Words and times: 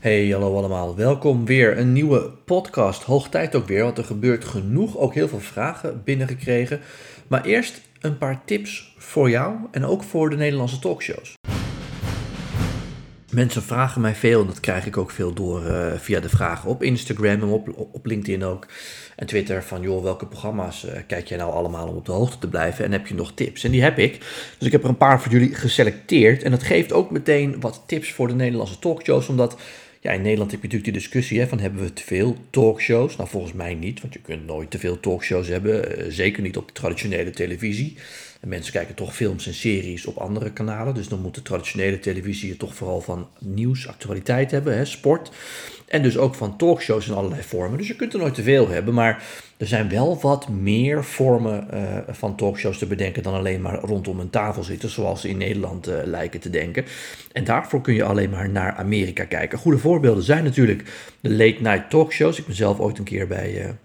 Hey, 0.00 0.28
hallo 0.28 0.56
allemaal. 0.56 0.96
Welkom 0.96 1.44
weer. 1.44 1.78
Een 1.78 1.92
nieuwe 1.92 2.30
podcast. 2.44 3.02
Hoog 3.02 3.28
tijd 3.28 3.54
ook 3.54 3.66
weer, 3.66 3.82
want 3.82 3.98
er 3.98 4.04
gebeurt 4.04 4.44
genoeg. 4.44 4.96
Ook 4.96 5.14
heel 5.14 5.28
veel 5.28 5.40
vragen 5.40 6.02
binnengekregen. 6.04 6.80
Maar 7.26 7.44
eerst 7.44 7.80
een 8.00 8.18
paar 8.18 8.40
tips 8.44 8.94
voor 8.96 9.30
jou 9.30 9.56
en 9.70 9.84
ook 9.84 10.02
voor 10.02 10.30
de 10.30 10.36
Nederlandse 10.36 10.78
talkshows. 10.78 11.34
Mensen 13.32 13.62
vragen 13.62 14.00
mij 14.00 14.14
veel 14.14 14.40
en 14.40 14.46
dat 14.46 14.60
krijg 14.60 14.86
ik 14.86 14.96
ook 14.96 15.10
veel 15.10 15.32
door 15.32 15.66
uh, 15.66 15.92
via 15.96 16.20
de 16.20 16.28
vragen 16.28 16.70
op 16.70 16.82
Instagram 16.82 17.42
en 17.42 17.48
op, 17.48 17.88
op 17.92 18.06
LinkedIn 18.06 18.44
ook. 18.44 18.66
En 19.16 19.26
Twitter 19.26 19.64
van, 19.64 19.82
joh, 19.82 20.02
welke 20.02 20.26
programma's 20.26 20.84
uh, 20.84 20.90
kijk 21.06 21.28
jij 21.28 21.38
nou 21.38 21.52
allemaal 21.52 21.88
om 21.88 21.96
op 21.96 22.06
de 22.06 22.12
hoogte 22.12 22.38
te 22.38 22.48
blijven? 22.48 22.84
En 22.84 22.92
heb 22.92 23.06
je 23.06 23.14
nog 23.14 23.32
tips? 23.32 23.64
En 23.64 23.70
die 23.70 23.82
heb 23.82 23.98
ik. 23.98 24.18
Dus 24.58 24.66
ik 24.66 24.72
heb 24.72 24.82
er 24.82 24.88
een 24.88 24.96
paar 24.96 25.22
voor 25.22 25.32
jullie 25.32 25.54
geselecteerd. 25.54 26.42
En 26.42 26.50
dat 26.50 26.62
geeft 26.62 26.92
ook 26.92 27.10
meteen 27.10 27.60
wat 27.60 27.82
tips 27.86 28.12
voor 28.12 28.28
de 28.28 28.34
Nederlandse 28.34 28.78
talkshows, 28.78 29.28
omdat 29.28 29.56
ja, 30.00 30.12
in 30.12 30.22
Nederland 30.22 30.50
heb 30.50 30.60
je 30.60 30.66
natuurlijk 30.66 30.94
die 30.94 31.02
discussie 31.02 31.40
hè, 31.40 31.46
van 31.46 31.58
hebben 31.58 31.82
we 31.82 31.92
te 31.92 32.02
veel 32.02 32.36
talkshows? 32.50 33.16
Nou, 33.16 33.28
volgens 33.28 33.52
mij 33.52 33.74
niet, 33.74 34.00
want 34.00 34.12
je 34.12 34.20
kunt 34.20 34.46
nooit 34.46 34.70
te 34.70 34.78
veel 34.78 35.00
talkshows 35.00 35.48
hebben. 35.48 35.98
Uh, 35.98 36.04
zeker 36.08 36.42
niet 36.42 36.56
op 36.56 36.66
de 36.66 36.72
traditionele 36.72 37.30
televisie. 37.30 37.96
En 38.40 38.48
mensen 38.48 38.72
kijken 38.72 38.94
toch 38.94 39.14
films 39.14 39.46
en 39.46 39.54
series 39.54 40.06
op 40.06 40.16
andere 40.16 40.52
kanalen. 40.52 40.94
Dus 40.94 41.08
dan 41.08 41.20
moet 41.20 41.34
de 41.34 41.42
traditionele 41.42 42.00
televisie 42.00 42.56
toch 42.56 42.74
vooral 42.74 43.00
van 43.00 43.28
nieuws, 43.38 43.88
actualiteit 43.88 44.50
hebben, 44.50 44.76
hè, 44.76 44.84
sport. 44.84 45.30
En 45.86 46.02
dus 46.02 46.16
ook 46.16 46.34
van 46.34 46.56
talkshows 46.56 47.08
in 47.08 47.14
allerlei 47.14 47.42
vormen. 47.42 47.78
Dus 47.78 47.88
je 47.88 47.96
kunt 47.96 48.12
er 48.12 48.18
nooit 48.18 48.34
te 48.34 48.42
veel 48.42 48.68
hebben. 48.68 48.94
Maar 48.94 49.24
er 49.58 49.66
zijn 49.66 49.88
wel 49.88 50.20
wat 50.20 50.48
meer 50.48 51.04
vormen 51.04 51.66
uh, 51.74 51.80
van 52.08 52.36
talkshows 52.36 52.78
te 52.78 52.86
bedenken 52.86 53.22
dan 53.22 53.34
alleen 53.34 53.60
maar 53.60 53.80
rondom 53.80 54.20
een 54.20 54.30
tafel 54.30 54.62
zitten. 54.62 54.88
Zoals 54.88 55.20
ze 55.20 55.28
in 55.28 55.36
Nederland 55.36 55.88
uh, 55.88 55.94
lijken 56.04 56.40
te 56.40 56.50
denken. 56.50 56.84
En 57.32 57.44
daarvoor 57.44 57.80
kun 57.80 57.94
je 57.94 58.04
alleen 58.04 58.30
maar 58.30 58.50
naar 58.50 58.72
Amerika 58.72 59.24
kijken. 59.24 59.58
Goede 59.58 59.78
voorbeelden 59.78 60.22
zijn 60.22 60.44
natuurlijk 60.44 60.82
de 61.20 61.30
late 61.30 61.62
night 61.62 61.90
talkshows. 61.90 62.38
Ik 62.38 62.46
ben 62.46 62.54
zelf 62.54 62.78
ooit 62.78 62.98
een 62.98 63.04
keer 63.04 63.26
bij. 63.26 63.76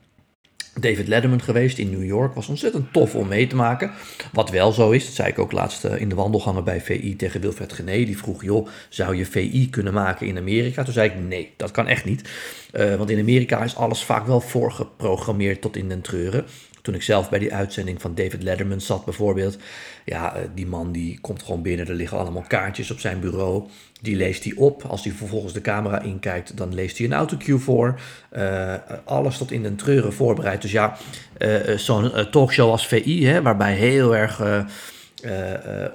David 0.80 1.08
Letterman 1.08 1.42
geweest 1.42 1.78
in 1.78 1.90
New 1.90 2.06
York. 2.06 2.36
Was 2.36 2.48
ontzettend 2.48 2.94
tof 2.94 3.16
om 3.16 3.28
mee 3.28 3.48
te 3.48 3.56
maken. 3.56 3.92
Wat 4.32 4.50
wel 4.50 4.72
zo 4.72 4.92
is, 4.92 5.06
dat 5.06 5.14
zei 5.14 5.30
ik 5.30 5.40
ook 5.40 5.52
laatst 5.52 5.84
in 5.84 6.10
de 6.10 6.16
wandelgangen 6.16 6.64
bij 6.64 6.82
VI 6.82 7.16
tegen 7.16 7.42
Wilfred 7.42 7.74
Gené. 7.74 8.06
Die 8.06 8.18
vroeg, 8.18 8.44
joh, 8.44 8.68
zou 8.90 9.16
je 9.16 9.26
VI 9.26 9.70
kunnen 9.70 9.94
maken 9.94 10.28
in 10.28 10.38
Amerika? 10.38 10.84
Toen 10.84 10.94
zei 10.94 11.10
ik, 11.10 11.16
nee, 11.28 11.54
dat 11.58 11.72
kan 11.72 11.88
echt 11.88 12.06
niet. 12.06 12.30
Uh, 12.74 12.96
want 12.96 13.10
in 13.10 13.20
Amerika 13.20 13.64
is 13.64 13.76
alles 13.76 14.04
vaak 14.04 14.26
wel 14.26 14.42
voorgeprogrammeerd 14.42 15.62
tot 15.62 15.76
in 15.76 15.90
den 15.90 16.02
treuren. 16.02 16.46
Toen 16.84 16.96
ik 16.96 17.02
zelf 17.02 17.30
bij 17.30 17.40
die 17.40 17.54
uitzending 17.54 18.02
van 18.02 18.16
David 18.16 18.44
Letterman 18.44 18.82
zat 18.82 19.06
bijvoorbeeld. 19.06 19.58
Ja, 20.06 20.36
die 20.56 20.68
man 20.68 20.92
die 20.92 21.20
komt 21.22 21.44
gewoon 21.44 21.62
binnen. 21.62 21.88
Er 21.88 21.94
liggen 21.94 22.18
allemaal 22.18 22.46
kaartjes 22.48 22.92
op 22.92 23.00
zijn 23.00 23.20
bureau. 23.20 23.68
Die 24.02 24.16
leest 24.16 24.44
hij 24.44 24.54
op. 24.56 24.84
Als 24.84 25.04
hij 25.04 25.14
vervolgens 25.14 25.54
de 25.54 25.62
camera 25.62 26.02
inkijkt, 26.02 26.58
dan 26.58 26.74
leest 26.74 26.98
hij 26.98 27.08
een 27.08 27.14
autocue 27.14 27.58
voor. 27.58 28.00
Uh, 28.38 28.74
alles 29.06 29.38
tot 29.38 29.52
in 29.52 29.64
den 29.64 29.76
treuren 29.76 30.14
voorbereid. 30.14 30.62
Dus 30.62 30.72
ja, 30.72 30.98
uh, 31.38 31.78
zo'n 31.78 32.30
talkshow 32.32 32.70
als 32.70 32.88
VI, 32.88 33.26
hè, 33.26 33.42
waarbij 33.42 33.74
heel 33.74 34.16
erg... 34.16 34.42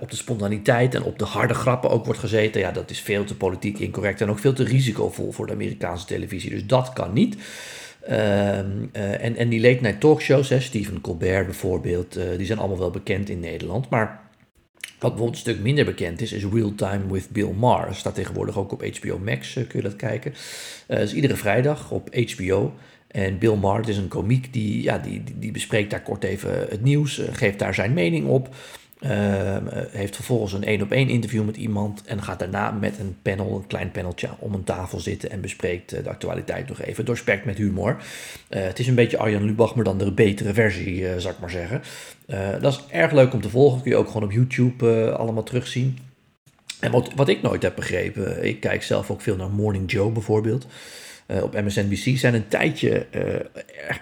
Op 0.01 0.11
de 0.11 0.17
spontaniteit 0.17 0.95
en 0.95 1.03
op 1.03 1.19
de 1.19 1.25
harde 1.25 1.55
grappen 1.55 1.91
ook 1.91 2.05
wordt 2.05 2.21
gezeten. 2.21 2.61
Ja, 2.61 2.73
dat 2.73 2.91
is 2.91 3.01
veel 3.01 3.25
te 3.25 3.37
politiek 3.37 3.79
incorrect 3.79 4.21
en 4.21 4.31
ook 4.31 4.39
veel 4.39 4.53
te 4.53 4.65
risicovol 4.65 5.33
voor 5.33 5.47
de 5.47 5.53
Amerikaanse 5.53 6.07
televisie. 6.07 6.51
Dus 6.51 6.67
dat 6.67 6.93
kan 6.93 7.13
niet. 7.13 7.37
Uh, 8.09 8.15
uh, 8.17 9.25
en, 9.25 9.37
en 9.37 9.49
die 9.49 9.61
late 9.61 9.81
night 9.81 10.01
talkshows, 10.01 10.49
hè, 10.49 10.61
Stephen 10.61 11.01
Colbert 11.01 11.45
bijvoorbeeld, 11.45 12.19
uh, 12.19 12.25
die 12.37 12.47
zijn 12.47 12.59
allemaal 12.59 12.79
wel 12.79 12.91
bekend 12.91 13.29
in 13.29 13.41
Nederland. 13.41 13.91
Maar 13.91 14.21
wat 14.81 14.99
bijvoorbeeld 14.99 15.31
een 15.31 15.53
stuk 15.53 15.61
minder 15.61 15.85
bekend 15.85 16.21
is, 16.21 16.33
is 16.33 16.45
Real 16.45 16.75
Time 16.75 17.13
with 17.13 17.31
Bill 17.31 17.53
Maher. 17.53 17.87
Dat 17.87 17.97
staat 17.97 18.15
tegenwoordig 18.15 18.59
ook 18.59 18.73
op 18.73 18.85
HBO 18.85 19.19
Max, 19.19 19.53
kun 19.53 19.67
je 19.73 19.83
dat 19.83 19.97
kijken. 19.97 20.35
dus 20.87 21.15
iedere 21.15 21.37
vrijdag 21.37 21.91
op 21.91 22.15
HBO. 22.15 22.75
En 23.09 23.39
Bill 23.39 23.55
Maher 23.55 23.89
is 23.89 23.97
een 23.97 24.09
komiek 24.09 24.53
die, 24.53 24.83
ja, 24.83 24.99
die, 24.99 25.23
die 25.39 25.53
bespreekt 25.53 25.91
daar 25.91 26.03
kort 26.03 26.25
even 26.25 26.67
het 26.69 26.83
nieuws, 26.83 27.23
geeft 27.33 27.59
daar 27.59 27.75
zijn 27.75 27.93
mening 27.93 28.27
op. 28.27 28.55
Uh, 29.01 29.57
heeft 29.91 30.15
vervolgens 30.15 30.53
een 30.53 30.65
één 30.65 30.83
op 30.83 30.93
één 30.93 31.09
interview 31.09 31.45
met 31.45 31.57
iemand 31.57 32.03
en 32.05 32.23
gaat 32.23 32.39
daarna 32.39 32.71
met 32.71 32.99
een 32.99 33.17
panel, 33.23 33.57
een 33.57 33.67
klein 33.67 33.91
paneltje, 33.91 34.29
om 34.39 34.55
een 34.55 34.65
tafel 34.65 35.01
zitten 35.01 35.31
en 35.31 35.41
bespreekt 35.41 35.95
uh, 35.95 36.03
de 36.03 36.09
actualiteit 36.09 36.69
nog 36.69 36.81
even. 36.81 37.05
Doorspekt 37.05 37.45
met 37.45 37.57
humor. 37.57 37.97
Uh, 38.51 38.63
het 38.63 38.79
is 38.79 38.87
een 38.87 38.95
beetje 38.95 39.19
Arjan 39.19 39.45
Lubach, 39.45 39.75
maar 39.75 39.85
dan 39.85 39.99
de 39.99 40.13
betere 40.13 40.55
versie, 40.55 41.21
zou 41.21 41.35
ik 41.35 41.41
maar 41.41 41.51
zeggen. 41.51 41.83
dat 42.61 42.73
is 42.73 42.85
erg 42.91 43.13
leuk 43.13 43.33
om 43.33 43.41
te 43.41 43.51
volgen. 43.51 43.83
Kun 43.83 43.91
je 43.91 43.97
ook 43.97 44.07
gewoon 44.07 44.23
op 44.23 44.33
YouTube 44.33 45.13
allemaal 45.13 45.43
terugzien. 45.43 45.99
En 46.81 46.91
wat, 46.91 47.11
wat 47.15 47.29
ik 47.29 47.43
nooit 47.43 47.63
heb 47.63 47.75
begrepen, 47.75 48.45
ik 48.45 48.61
kijk 48.61 48.83
zelf 48.83 49.11
ook 49.11 49.21
veel 49.21 49.37
naar 49.37 49.51
Morning 49.51 49.91
Joe 49.91 50.11
bijvoorbeeld. 50.11 50.67
Uh, 51.31 51.43
op 51.43 51.61
MSNBC 51.61 52.19
zijn 52.19 52.35
een 52.35 52.49
tijdje 52.49 53.07
uh, 53.15 53.23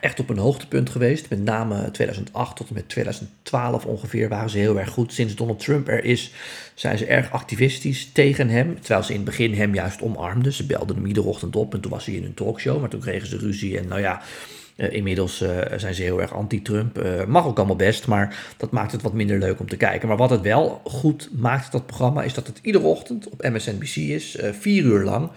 echt 0.00 0.20
op 0.20 0.28
een 0.28 0.38
hoogtepunt 0.38 0.91
geweest. 0.91 1.31
Met 1.31 1.44
name 1.44 1.91
2008 1.91 2.56
tot 2.56 2.69
en 2.69 2.75
met 2.75 2.88
2012 2.88 3.87
ongeveer 3.87 4.28
waren 4.28 4.50
ze 4.50 4.59
heel 4.59 4.78
erg 4.78 4.91
goed. 4.91 5.12
Sinds 5.12 5.34
Donald 5.34 5.59
Trump 5.59 5.88
er 5.88 6.04
is, 6.04 6.32
zijn 6.75 6.98
ze 6.98 7.06
erg 7.06 7.31
activistisch 7.31 8.12
tegen 8.12 8.48
hem. 8.48 8.81
Terwijl 8.81 9.03
ze 9.03 9.10
in 9.10 9.16
het 9.16 9.25
begin 9.25 9.54
hem 9.54 9.75
juist 9.75 10.03
omarmden. 10.03 10.53
Ze 10.53 10.66
belden 10.66 10.97
hem 10.97 11.06
iedere 11.06 11.26
ochtend 11.26 11.56
op 11.56 11.75
en 11.75 11.81
toen 11.81 11.91
was 11.91 12.06
hij 12.06 12.14
in 12.14 12.25
een 12.25 12.34
talkshow. 12.34 12.81
Maar 12.81 12.88
toen 12.88 13.00
kregen 13.00 13.28
ze 13.28 13.38
ruzie 13.38 13.78
en 13.78 13.88
nou 13.88 14.00
ja... 14.00 14.22
Uh, 14.76 14.93
inmiddels 14.93 15.37
zijn 15.76 15.94
ze 15.94 16.03
heel 16.03 16.20
erg 16.20 16.34
anti-Trump. 16.34 17.03
Mag 17.26 17.47
ook 17.47 17.56
allemaal 17.56 17.76
best, 17.76 18.06
maar 18.06 18.54
dat 18.56 18.70
maakt 18.70 18.93
het 18.93 19.03
wat 19.03 19.12
minder 19.12 19.38
leuk 19.38 19.60
om 19.60 19.69
te 19.69 19.76
kijken. 19.76 20.08
Maar 20.08 20.16
wat 20.16 20.31
het 20.31 20.41
wel 20.41 20.81
goed 20.84 21.28
maakt, 21.32 21.72
dat 21.72 21.87
programma, 21.87 22.22
is 22.22 22.34
dat 22.34 22.47
het 22.47 22.58
iedere 22.62 22.84
ochtend 22.84 23.28
op 23.28 23.43
MSNBC 23.43 23.97
is, 23.97 24.38
vier 24.53 24.84
uur 24.84 25.03
lang. 25.04 25.31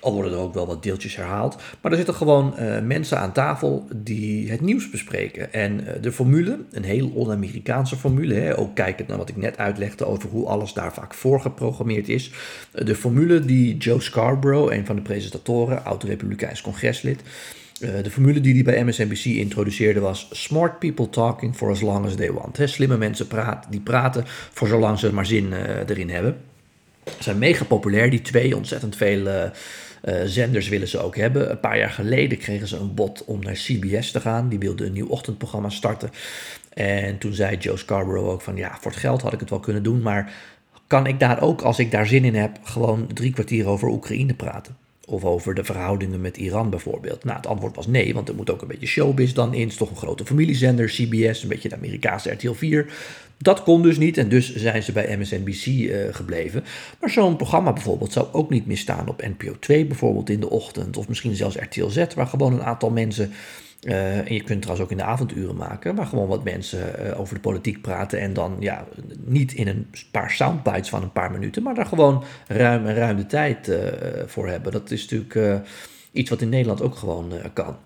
Al 0.00 0.12
worden 0.12 0.32
er 0.32 0.38
ook 0.38 0.54
wel 0.54 0.66
wat 0.66 0.82
deeltjes 0.82 1.16
herhaald. 1.16 1.56
Maar 1.80 1.90
er 1.90 1.96
zitten 1.96 2.14
gewoon 2.14 2.54
uh, 2.58 2.80
mensen 2.80 3.18
aan 3.18 3.32
tafel 3.32 3.86
die 3.96 4.50
het 4.50 4.60
nieuws 4.60 4.90
bespreken. 4.90 5.52
En 5.52 5.80
uh, 5.80 5.88
de 6.00 6.12
formule, 6.12 6.58
een 6.70 6.84
heel 6.84 7.08
on-Amerikaanse 7.08 7.96
formule, 7.96 8.34
hè, 8.34 8.58
ook 8.58 8.74
kijkend 8.74 9.08
naar 9.08 9.16
wat 9.16 9.28
ik 9.28 9.36
net 9.36 9.58
uitlegde 9.58 10.06
over 10.06 10.28
hoe 10.28 10.46
alles 10.46 10.72
daar 10.72 10.94
vaak 10.94 11.14
voorgeprogrammeerd 11.14 12.08
is. 12.08 12.30
Uh, 12.74 12.86
de 12.86 12.94
formule 12.94 13.40
die 13.40 13.76
Joe 13.76 14.00
Scarborough, 14.00 14.74
een 14.74 14.86
van 14.86 14.96
de 14.96 15.02
presentatoren, 15.02 15.84
oud-Republikeins 15.84 16.60
congreslid, 16.60 17.20
de 18.02 18.10
formule 18.10 18.40
die 18.40 18.54
hij 18.54 18.62
bij 18.62 18.84
MSNBC 18.84 19.24
introduceerde 19.24 20.00
was 20.00 20.28
smart 20.30 20.78
people 20.78 21.08
talking 21.08 21.56
for 21.56 21.70
as 21.70 21.80
long 21.80 22.06
as 22.06 22.14
they 22.14 22.32
want. 22.32 22.58
Slimme 22.64 22.96
mensen 22.96 23.26
praten, 23.26 23.70
die 23.70 23.80
praten 23.80 24.24
voor 24.26 24.68
zolang 24.68 24.98
ze 24.98 25.12
maar 25.12 25.26
zin 25.26 25.52
erin 25.86 26.10
hebben. 26.10 26.36
Zijn 27.18 27.38
mega 27.38 27.64
populair, 27.64 28.10
die 28.10 28.22
twee. 28.22 28.56
Ontzettend 28.56 28.96
veel 28.96 29.26
uh, 29.26 29.44
uh, 30.04 30.14
zenders 30.24 30.68
willen 30.68 30.88
ze 30.88 30.98
ook 30.98 31.16
hebben. 31.16 31.50
Een 31.50 31.60
paar 31.60 31.78
jaar 31.78 31.90
geleden 31.90 32.38
kregen 32.38 32.68
ze 32.68 32.76
een 32.76 32.94
bod 32.94 33.24
om 33.24 33.40
naar 33.40 33.54
CBS 33.54 34.10
te 34.10 34.20
gaan. 34.20 34.48
Die 34.48 34.58
wilde 34.58 34.86
een 34.86 34.92
nieuw 34.92 35.08
ochtendprogramma 35.08 35.68
starten. 35.68 36.10
En 36.72 37.18
toen 37.18 37.34
zei 37.34 37.56
Joe 37.56 37.76
Scarborough 37.76 38.28
ook 38.28 38.40
van... 38.40 38.56
ja, 38.56 38.76
voor 38.80 38.90
het 38.90 39.00
geld 39.00 39.22
had 39.22 39.32
ik 39.32 39.40
het 39.40 39.50
wel 39.50 39.60
kunnen 39.60 39.82
doen... 39.82 40.02
maar 40.02 40.32
kan 40.86 41.06
ik 41.06 41.20
daar 41.20 41.42
ook, 41.42 41.62
als 41.62 41.78
ik 41.78 41.90
daar 41.90 42.06
zin 42.06 42.24
in 42.24 42.34
heb... 42.34 42.58
gewoon 42.62 43.06
drie 43.06 43.32
kwartier 43.32 43.66
over 43.66 43.88
Oekraïne 43.88 44.34
praten? 44.34 44.76
Of 45.06 45.24
over 45.24 45.54
de 45.54 45.64
verhoudingen 45.64 46.20
met 46.20 46.36
Iran 46.36 46.70
bijvoorbeeld. 46.70 47.24
Nou, 47.24 47.36
het 47.36 47.46
antwoord 47.46 47.76
was 47.76 47.86
nee, 47.86 48.14
want 48.14 48.28
er 48.28 48.34
moet 48.34 48.50
ook 48.50 48.62
een 48.62 48.68
beetje 48.68 48.86
showbiz 48.86 49.32
dan 49.32 49.54
in. 49.54 49.60
Het 49.60 49.70
is 49.70 49.76
toch 49.76 49.90
een 49.90 49.96
grote 49.96 50.24
familiezender, 50.24 50.86
CBS, 50.86 51.42
een 51.42 51.48
beetje 51.48 51.68
de 51.68 51.76
Amerikaanse 51.76 52.30
RTL 52.30 52.52
4. 52.52 52.86
Dat 53.38 53.62
kon 53.62 53.82
dus 53.82 53.98
niet 53.98 54.18
en 54.18 54.28
dus 54.28 54.54
zijn 54.54 54.82
ze 54.82 54.92
bij 54.92 55.16
MSNBC 55.16 55.66
uh, 55.66 55.96
gebleven. 56.10 56.64
Maar 57.00 57.10
zo'n 57.10 57.36
programma 57.36 57.72
bijvoorbeeld 57.72 58.12
zou 58.12 58.26
ook 58.32 58.50
niet 58.50 58.66
misstaan 58.66 59.08
op 59.08 59.22
NPO 59.22 59.58
2 59.58 59.84
bijvoorbeeld 59.84 60.30
in 60.30 60.40
de 60.40 60.50
ochtend. 60.50 60.96
Of 60.96 61.08
misschien 61.08 61.34
zelfs 61.34 61.56
RTL 61.56 61.88
Z, 61.88 62.04
waar 62.14 62.26
gewoon 62.26 62.52
een 62.52 62.62
aantal 62.62 62.90
mensen... 62.90 63.32
Uh, 63.88 64.18
en 64.18 64.34
je 64.34 64.42
kunt 64.42 64.62
trouwens 64.62 64.86
ook 64.86 64.90
in 64.90 65.04
de 65.04 65.10
avonduren 65.10 65.56
maken, 65.56 65.94
waar 65.94 66.06
gewoon 66.06 66.28
wat 66.28 66.44
mensen 66.44 67.06
uh, 67.06 67.20
over 67.20 67.34
de 67.34 67.40
politiek 67.40 67.80
praten. 67.80 68.20
En 68.20 68.32
dan 68.32 68.56
ja, 68.58 68.84
niet 69.24 69.52
in 69.52 69.68
een 69.68 69.86
paar 70.10 70.30
soundbites 70.30 70.88
van 70.88 71.02
een 71.02 71.12
paar 71.12 71.30
minuten, 71.30 71.62
maar 71.62 71.74
daar 71.74 71.86
gewoon 71.86 72.24
ruim 72.46 72.86
en 72.86 72.94
ruim 72.94 73.16
de 73.16 73.26
tijd 73.26 73.68
uh, 73.68 73.78
voor 74.26 74.48
hebben. 74.48 74.72
Dat 74.72 74.90
is 74.90 75.08
natuurlijk 75.08 75.66
iets 76.12 76.30
wat 76.30 76.40
in 76.40 76.48
Nederland 76.48 76.82
ook 76.82 76.94
gewoon 76.94 77.32
kan. 77.52 77.76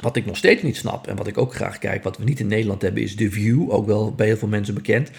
Wat 0.00 0.16
ik 0.16 0.26
nog 0.26 0.36
steeds 0.36 0.62
niet 0.62 0.76
snap 0.76 1.06
en 1.06 1.16
wat 1.16 1.26
ik 1.26 1.38
ook 1.38 1.54
graag 1.54 1.78
kijk, 1.78 2.02
wat 2.02 2.16
we 2.16 2.24
niet 2.24 2.40
in 2.40 2.46
Nederland 2.46 2.82
hebben, 2.82 3.02
is 3.02 3.14
The 3.14 3.30
View. 3.30 3.72
Ook 3.72 3.86
wel 3.86 4.12
bij 4.12 4.26
heel 4.26 4.36
veel 4.36 4.48
mensen 4.48 4.74
bekend. 4.74 5.10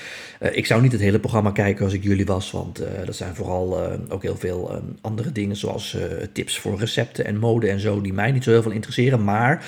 Uh, 0.42 0.56
ik 0.58 0.66
zou 0.66 0.82
niet 0.82 0.92
het 0.92 1.02
hele 1.02 1.20
programma 1.20 1.52
kijken 1.52 1.86
als 1.86 1.94
ik 1.94 2.04
jullie 2.04 2.26
was, 2.26 2.52
want 2.52 2.82
uh, 2.82 2.88
dat 3.06 3.16
zijn 3.16 3.36
vooral 3.36 3.84
uh, 3.84 3.94
ook 4.10 4.22
heel 4.22 4.38
veel 4.38 4.76
um, 4.76 4.98
andere 5.02 5.32
dingen, 5.32 5.56
zoals 5.56 5.98
tips 6.34 6.60
voor 6.60 6.80
recepten 6.80 7.26
en 7.26 7.38
mode 7.38 7.70
en 7.70 7.80
zo, 7.80 8.02
die 8.02 8.14
mij 8.14 8.32
niet 8.32 8.44
zo 8.44 8.52
heel 8.52 8.62
veel 8.62 8.72
interesseren. 8.72 9.24
Maar 9.24 9.66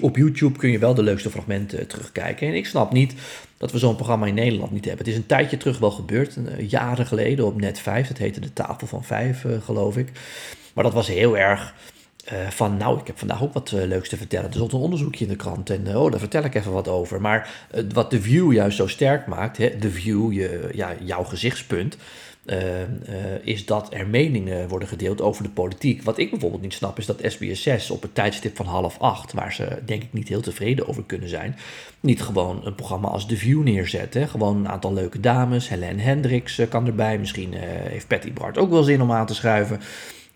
op 0.00 0.16
YouTube 0.16 0.58
kun 0.58 0.70
je 0.70 0.78
wel 0.78 0.94
de 0.94 1.02
leukste 1.02 1.30
fragmenten 1.30 1.86
terugkijken. 1.86 2.48
En 2.48 2.54
ik 2.54 2.66
snap 2.66 2.92
niet 2.92 3.14
dat 3.56 3.72
we 3.72 3.78
zo'n 3.78 3.96
programma 3.96 4.26
in 4.26 4.34
Nederland 4.34 4.72
niet 4.72 4.84
hebben. 4.84 5.04
Het 5.04 5.14
is 5.14 5.20
een 5.20 5.26
tijdje 5.26 5.56
terug 5.56 5.78
wel 5.78 5.90
gebeurd, 5.90 6.36
jaren 6.58 7.06
geleden 7.06 7.44
op 7.44 7.60
Net 7.60 7.78
5. 7.78 8.08
Dat 8.08 8.18
heette 8.18 8.40
de 8.40 8.52
Tafel 8.52 8.86
van 8.86 9.04
5, 9.04 9.44
geloof 9.64 9.96
ik. 9.96 10.12
Maar 10.74 10.84
dat 10.84 10.92
was 10.92 11.06
heel 11.06 11.38
erg 11.38 11.74
uh, 12.32 12.50
van 12.50 12.76
nou, 12.76 13.00
ik 13.00 13.06
heb 13.06 13.18
vandaag 13.18 13.42
ook 13.42 13.52
wat 13.52 13.70
uh, 13.70 13.84
leuks 13.84 14.08
te 14.08 14.16
vertellen. 14.16 14.46
Er 14.46 14.54
stond 14.54 14.72
een 14.72 14.78
onderzoekje 14.78 15.24
in 15.24 15.30
de 15.30 15.36
krant 15.36 15.70
en 15.70 15.84
uh, 15.86 16.02
oh, 16.02 16.10
daar 16.10 16.20
vertel 16.20 16.44
ik 16.44 16.54
even 16.54 16.72
wat 16.72 16.88
over. 16.88 17.20
Maar 17.20 17.66
wat 17.92 18.10
de 18.10 18.20
view 18.20 18.52
juist 18.52 18.76
zo 18.76 18.86
sterk 18.86 19.26
maakt, 19.26 19.56
hè, 19.56 19.78
de 19.78 19.90
view, 19.90 20.32
je, 20.32 20.68
ja, 20.74 20.94
jouw 21.04 21.24
gezichtspunt, 21.24 21.96
is 23.42 23.66
dat 23.66 23.92
er 23.92 24.06
meningen 24.06 24.68
worden 24.68 24.88
gedeeld 24.88 25.20
over 25.20 25.42
de 25.42 25.48
politiek. 25.48 26.02
Wat 26.02 26.18
ik 26.18 26.30
bijvoorbeeld 26.30 26.62
niet 26.62 26.72
snap 26.72 26.98
is 26.98 27.06
dat 27.06 27.36
SBS6 27.36 27.90
op 27.90 28.02
het 28.02 28.14
tijdstip 28.14 28.56
van 28.56 28.66
half 28.66 28.98
acht, 28.98 29.32
waar 29.32 29.52
ze 29.52 29.78
denk 29.84 30.02
ik 30.02 30.12
niet 30.12 30.28
heel 30.28 30.40
tevreden 30.40 30.88
over 30.88 31.04
kunnen 31.04 31.28
zijn, 31.28 31.56
niet 32.00 32.22
gewoon 32.22 32.66
een 32.66 32.74
programma 32.74 33.08
als 33.08 33.26
The 33.26 33.36
View 33.36 33.62
neerzet. 33.62 34.14
Hè? 34.14 34.28
Gewoon 34.28 34.56
een 34.56 34.68
aantal 34.68 34.92
leuke 34.92 35.20
dames. 35.20 35.68
Helene 35.68 36.02
Hendricks 36.02 36.60
kan 36.68 36.86
erbij. 36.86 37.18
Misschien 37.18 37.52
heeft 37.54 38.06
Patty 38.06 38.32
Bart 38.32 38.58
ook 38.58 38.70
wel 38.70 38.82
zin 38.82 39.02
om 39.02 39.12
aan 39.12 39.26
te 39.26 39.34
schuiven. 39.34 39.80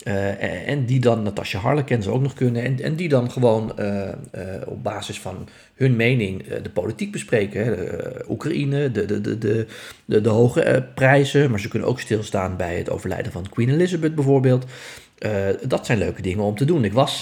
Uh, 0.07 0.67
en 0.69 0.85
die 0.85 0.99
dan, 0.99 1.23
Natasja 1.23 1.59
Harleken 1.59 2.03
ze 2.03 2.11
ook 2.11 2.21
nog 2.21 2.33
kunnen, 2.33 2.63
en, 2.63 2.79
en 2.79 2.95
die 2.95 3.09
dan 3.09 3.31
gewoon 3.31 3.73
uh, 3.79 3.87
uh, 3.95 4.11
op 4.65 4.83
basis 4.83 5.19
van 5.19 5.47
hun 5.75 5.95
mening 5.95 6.47
de 6.47 6.69
politiek 6.69 7.11
bespreken. 7.11 7.65
Hè. 7.65 7.73
Oekraïne, 8.29 8.91
de, 8.91 9.05
de, 9.05 9.21
de, 9.21 9.37
de, 10.05 10.21
de, 10.21 10.29
hoge 10.29 10.87
prijzen, 10.95 11.49
maar 11.49 11.59
ze 11.59 11.67
kunnen 11.67 11.89
ook 11.89 11.99
stilstaan 11.99 12.57
bij 12.57 12.77
het 12.77 12.89
overlijden 12.89 13.31
van 13.31 13.49
Queen 13.49 13.69
Elizabeth 13.69 14.15
bijvoorbeeld. 14.15 14.65
dat 15.67 15.85
zijn 15.85 15.97
leuke 15.97 16.21
dingen 16.21 16.43
om 16.43 16.55
te 16.55 16.65
doen. 16.65 16.83
Ik 16.83 16.93
was 16.93 17.21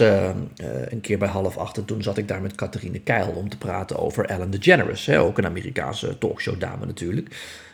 een 0.89 1.01
keer 1.01 1.17
bij 1.17 1.27
half 1.27 1.57
acht 1.57 1.77
en 1.77 1.85
toen 1.85 2.03
zat 2.03 2.17
ik 2.17 2.27
daar 2.27 2.41
met 2.41 2.55
Catharine 2.55 2.99
Keil 2.99 3.33
om 3.35 3.49
te 3.49 3.57
praten 3.57 3.99
over 3.99 4.25
Ellen 4.25 4.51
DeGeneres. 4.51 5.05
Hè, 5.05 5.19
ook 5.19 5.37
een 5.37 5.45
Amerikaanse 5.45 6.17
talkshow 6.17 6.59
dame 6.59 6.85
natuurlijk, 6.85 7.27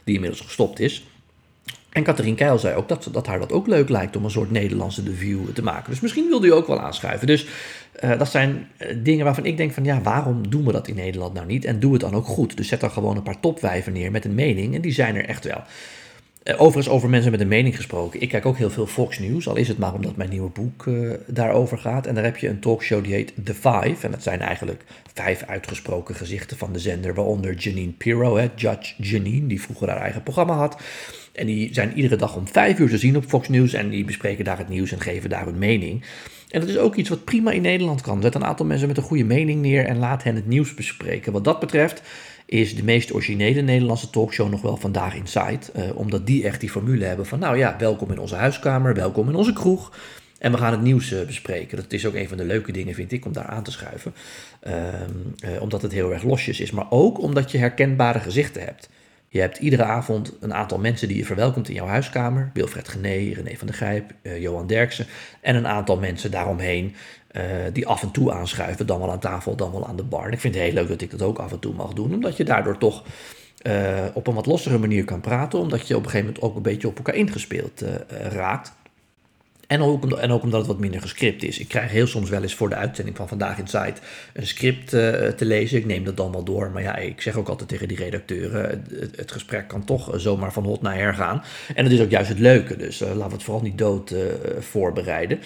die 0.03 0.15
inmiddels 0.15 0.42
gestopt 0.42 0.80
is. 0.80 1.03
En 1.98 2.04
Katrien 2.04 2.36
Keil 2.36 2.60
zei 2.60 2.76
ook 2.76 2.88
dat, 2.88 3.10
dat 3.12 3.28
haar 3.28 3.40
dat 3.40 3.52
ook 3.52 3.68
leuk 3.68 3.90
lijkt 3.90 4.16
om 4.16 4.24
een 4.24 4.32
soort 4.32 4.52
Nederlandse 4.52 5.04
The 5.04 5.16
View 5.16 5.40
te 5.54 5.64
maken. 5.64 5.90
Dus 5.90 6.00
misschien 6.00 6.28
wilde 6.28 6.48
u 6.48 6.54
ook 6.54 6.68
wel 6.68 6.80
aanschuiven. 6.80 7.28
Dus 7.28 7.48
uh, 8.04 8.18
dat 8.18 8.30
zijn 8.30 8.68
uh, 8.78 8.88
dingen 9.04 9.26
waarvan 9.26 9.46
ik 9.46 9.58
denk 9.58 9.74
van 9.74 9.84
ja, 9.84 10.02
waarom 10.02 10.50
doen 10.50 10.66
we 10.66 10.72
dat 10.72 10.88
in 10.88 10.96
Nederland 10.96 11.34
nou 11.34 11.46
niet? 11.46 11.66
En 11.66 11.80
doe 11.80 11.92
het 11.94 12.02
dan 12.02 12.14
ook 12.14 12.26
goed. 12.26 12.58
Dus 12.58 12.68
zet 12.68 12.80
dan 12.80 12.92
gewoon 12.92 13.16
een 13.16 13.24
paar 13.24 13.40
topwijven 13.40 13.94
neer 13.94 14.12
met 14.12 14.26
een 14.26 14.36
mening. 14.36 14.76
En 14.76 14.82
die 14.82 14.92
zijn 14.92 15.16
er 15.16 15.26
echt 15.26 15.44
wel. 15.44 15.64
Uh, 16.48 16.62
overigens 16.62 16.90
over 16.90 17.10
mensen 17.10 17.32
met 17.32 17.40
een 17.40 17.48
mening 17.48 17.76
gesproken. 17.76 18.22
Ik 18.22 18.30
kijk 18.30 18.46
ook 18.46 18.58
heel 18.58 18.70
veel 18.70 18.88
Fox 18.88 19.20
News, 19.20 19.48
al 19.48 19.56
is 19.56 19.68
het 19.68 19.78
maar 19.78 19.94
omdat 19.94 20.16
mijn 20.16 20.30
nieuwe 20.30 20.50
boek 20.50 20.86
daarover 21.28 21.78
gaat. 21.78 22.08
En 22.08 22.16
daar 22.16 22.24
heb 22.24 22.38
je 22.38 22.48
een 22.48 22.60
talkshow 22.60 23.04
die 23.04 23.14
heet 23.14 23.34
The 23.44 23.54
Five. 23.54 23.98
En 24.02 24.12
dat 24.12 24.24
zijn 24.24 24.40
eigenlijk 24.40 24.84
vijf 25.14 25.44
uitgesproken 25.44 26.16
gezichten 26.16 26.58
van 26.58 26.74
de 26.74 26.80
zender. 26.80 27.14
Waaronder 27.14 27.54
Janine 27.54 27.92
Pirro, 27.92 28.50
Judge 28.56 28.94
Janine, 28.98 29.48
die 29.48 29.62
vroeger 29.62 29.90
haar 29.90 30.02
eigen 30.02 30.24
programma 30.24 30.54
had. 30.54 30.82
En 31.34 31.46
die 31.46 31.74
zijn 31.74 31.94
iedere 31.94 32.16
dag 32.16 32.36
om 32.36 32.48
vijf 32.48 32.80
uur 32.80 32.90
te 32.90 32.98
zien 32.98 33.18
op 33.18 33.26
Fox 33.26 33.48
News. 33.48 33.74
En 33.74 33.90
die 33.90 34.06
bespreken 34.06 34.46
daar 34.46 34.58
het 34.58 34.70
nieuws 34.70 34.92
en 34.92 35.02
geven 35.02 35.30
daar 35.30 35.46
hun 35.46 35.58
mening. 35.58 36.04
En 36.50 36.60
dat 36.60 36.70
is 36.70 36.78
ook 36.78 36.96
iets 36.96 37.10
wat 37.10 37.24
prima 37.24 37.52
in 37.52 37.62
Nederland 37.62 38.02
kan. 38.02 38.22
Zet 38.22 38.36
een 38.36 38.46
aantal 38.46 38.66
mensen 38.66 38.88
met 38.88 38.98
een 38.98 39.04
goede 39.04 39.24
mening 39.24 39.62
neer 39.62 39.86
en 39.86 39.98
laat 39.98 40.24
hen 40.24 40.36
het 40.36 40.48
nieuws 40.48 40.74
bespreken. 40.74 41.34
Wat 41.34 41.44
dat 41.44 41.60
betreft 41.60 42.02
is 42.48 42.76
de 42.76 42.84
meest 42.84 43.14
originele 43.14 43.62
Nederlandse 43.62 44.10
talkshow 44.10 44.50
nog 44.50 44.62
wel 44.62 44.78
Vandaag 44.78 45.16
Inside. 45.16 45.60
Uh, 45.76 45.98
omdat 45.98 46.26
die 46.26 46.44
echt 46.44 46.60
die 46.60 46.70
formule 46.70 47.06
hebben 47.06 47.26
van, 47.26 47.40
nou 47.40 47.58
ja, 47.58 47.76
welkom 47.78 48.12
in 48.12 48.20
onze 48.20 48.36
huiskamer, 48.36 48.94
welkom 48.94 49.30
in 49.30 49.36
onze 49.36 49.54
kroeg. 49.54 49.92
En 50.40 50.52
we 50.52 50.58
gaan 50.58 50.72
het 50.72 50.82
nieuws 50.82 51.12
uh, 51.12 51.26
bespreken. 51.26 51.78
Dat 51.78 51.94
is 51.94 52.06
ook 52.06 52.14
een 52.14 52.28
van 52.28 52.38
de 52.38 52.46
leuke 52.46 52.72
dingen, 52.72 52.94
vind 52.94 53.12
ik, 53.12 53.26
om 53.26 53.34
daar 53.34 53.46
aan 53.46 53.64
te 53.64 53.72
schuiven. 53.72 54.14
Uh, 54.68 55.62
omdat 55.62 55.82
het 55.82 55.92
heel 55.92 56.14
erg 56.14 56.24
losjes 56.24 56.60
is, 56.60 56.72
maar 56.72 56.86
ook 56.90 57.22
omdat 57.22 57.52
je 57.52 57.58
herkenbare 57.58 58.20
gezichten 58.20 58.62
hebt. 58.64 58.90
Je 59.29 59.39
hebt 59.39 59.57
iedere 59.57 59.83
avond 59.83 60.33
een 60.39 60.53
aantal 60.53 60.77
mensen 60.77 61.07
die 61.07 61.18
je 61.18 61.25
verwelkomt 61.25 61.69
in 61.69 61.75
jouw 61.75 61.88
huiskamer. 61.88 62.51
Wilfred 62.53 62.88
Gené, 62.88 63.33
René 63.33 63.56
van 63.56 63.68
der 63.68 63.75
Gijp, 63.75 64.12
uh, 64.21 64.41
Johan 64.41 64.68
Derksen. 64.68 65.06
En 65.41 65.56
een 65.56 65.68
aantal 65.68 65.97
mensen 65.97 66.31
daaromheen 66.31 66.95
uh, 67.31 67.44
die 67.74 67.88
af 67.88 68.01
en 68.01 68.12
toe 68.12 68.31
aanschuiven. 68.31 68.85
Dan 68.85 69.00
wel 69.00 69.12
aan 69.12 69.19
tafel, 69.19 69.56
dan 69.56 69.71
wel 69.71 69.88
aan 69.88 69.95
de 69.95 70.03
bar. 70.03 70.25
En 70.25 70.31
ik 70.31 70.39
vind 70.39 70.56
het 70.56 70.63
heel 70.63 70.74
leuk 70.74 70.88
dat 70.88 71.01
ik 71.01 71.12
dat 71.12 71.21
ook 71.21 71.39
af 71.39 71.51
en 71.51 71.59
toe 71.59 71.74
mag 71.74 71.94
doen. 71.94 72.13
Omdat 72.13 72.38
je 72.38 72.44
daardoor 72.44 72.77
toch 72.77 73.03
uh, 73.63 74.06
op 74.13 74.27
een 74.27 74.33
wat 74.33 74.45
lossere 74.45 74.77
manier 74.77 75.06
kan 75.06 75.21
praten. 75.21 75.59
Omdat 75.59 75.88
je 75.88 75.95
op 75.95 76.03
een 76.03 76.09
gegeven 76.09 76.25
moment 76.25 76.44
ook 76.44 76.56
een 76.56 76.62
beetje 76.62 76.88
op 76.88 76.97
elkaar 76.97 77.15
ingespeeld 77.15 77.83
raakt. 78.09 78.71
En 79.68 79.81
ook, 79.81 80.12
en 80.12 80.31
ook 80.31 80.44
omdat 80.44 80.60
het 80.60 80.68
wat 80.68 80.80
minder 80.80 81.02
gescript 81.02 81.44
is. 81.44 81.60
Ik 81.60 81.68
krijg 81.68 81.92
heel 81.92 82.08
soms 82.08 82.30
wel 82.30 82.42
eens 82.42 82.56
voor 82.56 82.69
de 82.69 82.75
uitzending 82.75 83.18
van 83.18 83.28
Vandaag 83.28 83.58
in 83.58 83.68
Site 83.68 84.02
een 84.34 84.48
script 84.48 84.94
uh, 84.94 85.02
te 85.28 85.46
lezen. 85.46 85.78
Ik 85.78 85.86
neem 85.86 86.04
dat 86.04 86.18
dan 86.18 86.31
wel 86.31 86.44
door. 86.44 86.72
Maar 86.72 86.81
ja, 86.81 86.96
ik 86.96 87.22
zeg 87.22 87.36
ook 87.36 87.48
altijd 87.48 87.69
tegen 87.69 87.88
die 87.88 87.98
redacteuren: 87.98 88.86
het, 88.90 89.16
het 89.16 89.31
gesprek 89.31 89.68
kan 89.68 89.84
toch 89.84 90.12
zomaar 90.16 90.54
van 90.54 90.64
hot 90.64 90.81
naar 90.81 90.96
her 90.96 91.14
gaan. 91.14 91.44
En 91.75 91.84
dat 91.84 91.94
is 91.94 92.02
ook 92.02 92.10
juist 92.10 92.30
het 92.30 92.40
leuke. 92.40 92.78
Dus 92.78 93.02
uh, 93.02 93.08
laten 93.08 93.28
we 93.28 93.34
het 93.34 93.44
vooral 93.44 93.64
niet 93.64 93.78
dood 93.78 94.16
voorbereiden. 94.60 95.40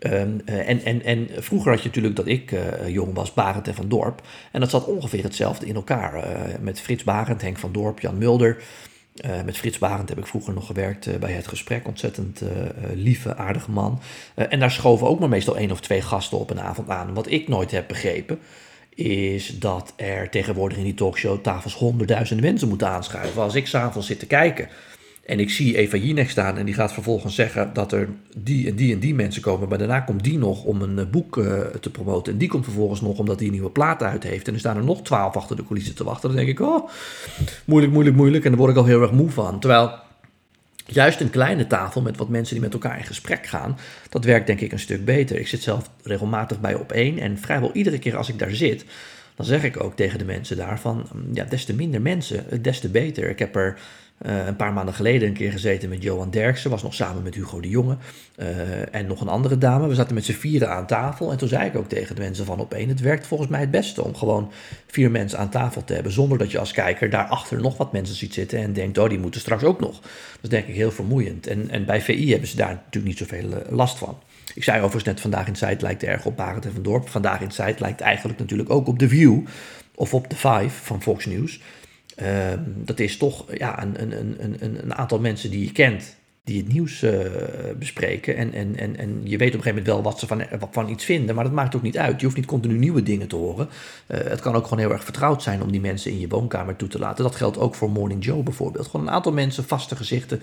Um, 0.00 0.40
en, 0.44 0.84
en, 0.84 1.02
en 1.04 1.28
vroeger 1.38 1.70
had 1.70 1.80
je 1.80 1.86
natuurlijk 1.86 2.16
dat 2.16 2.26
ik 2.26 2.52
jong 2.86 3.14
was, 3.14 3.34
Barend 3.34 3.68
en 3.68 3.74
Van 3.74 3.88
Dorp. 3.88 4.22
En 4.52 4.60
dat 4.60 4.70
zat 4.70 4.84
ongeveer 4.84 5.22
hetzelfde 5.22 5.66
in 5.66 5.74
elkaar. 5.74 6.24
met 6.60 6.80
Frits 6.80 7.04
Barend, 7.04 7.42
Henk 7.42 7.58
van 7.58 7.72
Dorp, 7.72 8.00
Jan 8.00 8.18
Mulder. 8.18 8.56
Uh, 9.24 9.42
met 9.42 9.56
Frits 9.56 9.78
Barend 9.78 10.08
heb 10.08 10.18
ik 10.18 10.26
vroeger 10.26 10.54
nog 10.54 10.66
gewerkt 10.66 11.06
uh, 11.06 11.14
bij 11.16 11.32
het 11.32 11.48
gesprek. 11.48 11.86
Ontzettend 11.86 12.42
uh, 12.42 12.48
lieve, 12.94 13.36
aardige 13.36 13.70
man. 13.70 14.00
en 14.34 14.58
daar 14.58 14.70
schoven 14.70 15.06
ook 15.06 15.18
maar 15.20 15.28
meestal 15.28 15.56
één 15.56 15.70
of 15.70 15.80
twee 15.80 16.02
gasten 16.02 16.38
op 16.38 16.50
een 16.50 16.60
avond 16.60 16.88
aan. 16.88 17.14
Wat 17.14 17.30
ik 17.30 17.48
nooit 17.48 17.70
heb 17.70 17.88
begrepen, 17.88 18.38
is 18.94 19.58
dat 19.58 19.92
er 19.96 20.30
tegenwoordig 20.30 20.78
in 20.78 20.84
die 20.84 20.94
talkshow 20.94 21.40
tafels 21.42 21.74
honderdduizenden 21.74 22.44
mensen 22.44 22.68
moeten 22.68 22.88
aanschuiven. 22.88 23.42
Als 23.42 23.54
ik 23.54 23.66
s'avonds 23.66 24.06
zit 24.06 24.18
te 24.18 24.26
kijken 24.26 24.68
en 25.26 25.40
ik 25.40 25.50
zie 25.50 25.76
Eva 25.76 25.96
Jinek 25.96 26.30
staan 26.30 26.58
en 26.58 26.64
die 26.64 26.74
gaat 26.74 26.92
vervolgens 26.92 27.34
zeggen 27.34 27.70
dat 27.72 27.92
er 27.92 28.08
die 28.36 28.68
en 28.68 28.74
die 28.74 28.92
en 28.92 28.98
die 28.98 29.14
mensen 29.14 29.42
komen. 29.42 29.68
Maar 29.68 29.78
daarna 29.78 30.00
komt 30.00 30.24
die 30.24 30.38
nog 30.38 30.64
om 30.64 30.82
een 30.82 31.10
boek 31.10 31.36
uh, 31.36 31.60
te 31.60 31.90
promoten. 31.90 32.32
En 32.32 32.38
die 32.38 32.48
komt 32.48 32.64
vervolgens 32.64 33.00
nog 33.00 33.18
omdat 33.18 33.36
hij 33.36 33.46
een 33.46 33.52
nieuwe 33.52 33.70
plaat 33.70 34.02
uit 34.02 34.22
heeft. 34.22 34.48
En 34.48 34.54
er 34.54 34.58
staan 34.58 34.76
er 34.76 34.84
nog 34.84 35.02
twaalf 35.02 35.36
achter 35.36 35.56
de 35.56 35.64
coulissen 35.64 35.94
te 35.94 36.04
wachten. 36.04 36.28
Dan 36.28 36.36
denk 36.36 36.48
ik, 36.48 36.60
oh, 36.60 36.88
moeilijk, 37.64 37.92
moeilijk, 37.92 38.16
moeilijk. 38.16 38.44
En 38.44 38.50
daar 38.50 38.58
word 38.58 38.72
ik 38.72 38.76
al 38.76 38.84
heel 38.84 39.02
erg 39.02 39.12
moe 39.12 39.30
van. 39.30 39.60
Terwijl 39.60 39.94
juist 40.86 41.20
een 41.20 41.30
kleine 41.30 41.66
tafel 41.66 42.02
met 42.02 42.16
wat 42.16 42.28
mensen 42.28 42.54
die 42.54 42.64
met 42.64 42.72
elkaar 42.72 42.98
in 42.98 43.04
gesprek 43.04 43.46
gaan, 43.46 43.78
dat 44.08 44.24
werkt 44.24 44.46
denk 44.46 44.60
ik 44.60 44.72
een 44.72 44.78
stuk 44.78 45.04
beter. 45.04 45.38
Ik 45.38 45.48
zit 45.48 45.62
zelf 45.62 45.90
regelmatig 46.02 46.60
bij 46.60 46.74
op 46.74 46.92
één. 46.92 47.18
En 47.18 47.38
vrijwel 47.38 47.70
iedere 47.72 47.98
keer 47.98 48.16
als 48.16 48.28
ik 48.28 48.38
daar 48.38 48.54
zit, 48.54 48.84
dan 49.34 49.46
zeg 49.46 49.64
ik 49.64 49.82
ook 49.82 49.96
tegen 49.96 50.18
de 50.18 50.24
mensen 50.24 50.56
daarvan, 50.56 51.08
ja, 51.32 51.44
des 51.44 51.64
te 51.64 51.74
minder 51.74 52.02
mensen, 52.02 52.62
des 52.62 52.80
te 52.80 52.88
beter. 52.88 53.28
Ik 53.28 53.38
heb 53.38 53.56
er 53.56 53.78
uh, 54.22 54.46
een 54.46 54.56
paar 54.56 54.72
maanden 54.72 54.94
geleden 54.94 55.28
een 55.28 55.34
keer 55.34 55.52
gezeten 55.52 55.88
met 55.88 56.02
Johan 56.02 56.30
Derksen, 56.30 56.70
was 56.70 56.82
nog 56.82 56.94
samen 56.94 57.22
met 57.22 57.34
Hugo 57.34 57.60
de 57.60 57.68
Jonge 57.68 57.96
uh, 58.36 58.94
en 58.94 59.06
nog 59.06 59.20
een 59.20 59.28
andere 59.28 59.58
dame. 59.58 59.88
We 59.88 59.94
zaten 59.94 60.14
met 60.14 60.24
z'n 60.24 60.32
vieren 60.32 60.70
aan 60.70 60.86
tafel 60.86 61.30
en 61.30 61.38
toen 61.38 61.48
zei 61.48 61.66
ik 61.66 61.76
ook 61.76 61.88
tegen 61.88 62.14
de 62.14 62.20
mensen 62.20 62.44
van 62.44 62.60
op 62.60 62.70
het 62.70 63.00
werkt 63.00 63.26
volgens 63.26 63.50
mij 63.50 63.60
het 63.60 63.70
beste 63.70 64.04
om 64.04 64.14
gewoon 64.14 64.52
vier 64.86 65.10
mensen 65.10 65.38
aan 65.38 65.50
tafel 65.50 65.84
te 65.84 65.94
hebben, 65.94 66.12
zonder 66.12 66.38
dat 66.38 66.50
je 66.50 66.58
als 66.58 66.72
kijker 66.72 67.10
daarachter 67.10 67.60
nog 67.60 67.76
wat 67.76 67.92
mensen 67.92 68.16
ziet 68.16 68.34
zitten 68.34 68.58
en 68.58 68.72
denkt, 68.72 68.98
oh 68.98 69.08
die 69.08 69.18
moeten 69.18 69.40
straks 69.40 69.62
ook 69.62 69.80
nog. 69.80 70.00
Dat 70.00 70.42
is 70.42 70.48
denk 70.48 70.66
ik 70.66 70.74
heel 70.74 70.90
vermoeiend. 70.90 71.46
En, 71.46 71.70
en 71.70 71.84
bij 71.84 72.00
VI 72.00 72.30
hebben 72.30 72.48
ze 72.48 72.56
daar 72.56 72.74
natuurlijk 72.74 73.04
niet 73.04 73.18
zoveel 73.18 73.50
uh, 73.50 73.56
last 73.68 73.98
van. 73.98 74.18
Ik 74.54 74.64
zei 74.64 74.76
overigens 74.76 75.04
net, 75.04 75.20
vandaag 75.20 75.46
in 75.46 75.56
Site 75.56 75.84
lijkt 75.84 76.02
erg 76.02 76.26
op 76.26 76.36
Barend 76.36 76.64
en 76.64 76.72
van 76.72 76.82
Dorp. 76.82 77.08
Vandaag 77.08 77.40
in 77.40 77.50
Site 77.50 77.76
lijkt 77.78 78.00
eigenlijk 78.00 78.38
natuurlijk 78.38 78.70
ook 78.70 78.86
op 78.86 78.98
The 78.98 79.08
View 79.08 79.46
of 79.94 80.14
op 80.14 80.26
The 80.26 80.36
Five 80.36 80.68
van 80.68 81.02
Fox 81.02 81.26
News. 81.26 81.60
Uh, 82.22 82.52
dat 82.66 83.00
is 83.00 83.16
toch 83.16 83.44
ja, 83.58 83.82
een, 83.82 84.02
een, 84.02 84.36
een, 84.38 84.56
een, 84.82 84.94
aantal 84.94 85.18
mensen 85.18 85.50
die 85.50 85.64
je 85.64 85.72
kent, 85.72 86.16
die 86.44 86.58
het 86.58 86.72
nieuws 86.72 87.02
uh, 87.02 87.20
bespreken. 87.78 88.36
En, 88.36 88.52
en, 88.52 88.76
en, 88.76 88.96
en 88.96 89.20
je 89.24 89.36
weet 89.36 89.54
op 89.54 89.54
een 89.54 89.62
gegeven 89.62 89.68
moment 89.68 89.86
wel 89.86 90.02
wat 90.02 90.18
ze 90.18 90.26
van, 90.26 90.44
van 90.70 90.88
iets 90.88 91.04
vinden, 91.04 91.34
maar 91.34 91.44
dat 91.44 91.52
maakt 91.52 91.76
ook 91.76 91.82
niet 91.82 91.98
uit. 91.98 92.18
Je 92.20 92.24
hoeft 92.24 92.36
niet 92.36 92.46
continu 92.46 92.78
nieuwe 92.78 93.02
dingen 93.02 93.28
te 93.28 93.36
horen. 93.36 93.68
Uh, 94.06 94.18
het 94.18 94.40
kan 94.40 94.54
ook 94.54 94.64
gewoon 94.64 94.78
heel 94.78 94.92
erg 94.92 95.04
vertrouwd 95.04 95.42
zijn 95.42 95.62
om 95.62 95.70
die 95.70 95.80
mensen 95.80 96.10
in 96.10 96.20
je 96.20 96.28
woonkamer 96.28 96.76
toe 96.76 96.88
te 96.88 96.98
laten. 96.98 97.24
Dat 97.24 97.36
geldt 97.36 97.58
ook 97.58 97.74
voor 97.74 97.90
Morning 97.90 98.24
Joe 98.24 98.42
bijvoorbeeld. 98.42 98.86
Gewoon 98.86 99.06
een 99.06 99.12
aantal 99.12 99.32
mensen, 99.32 99.64
vaste 99.64 99.96
gezichten 99.96 100.40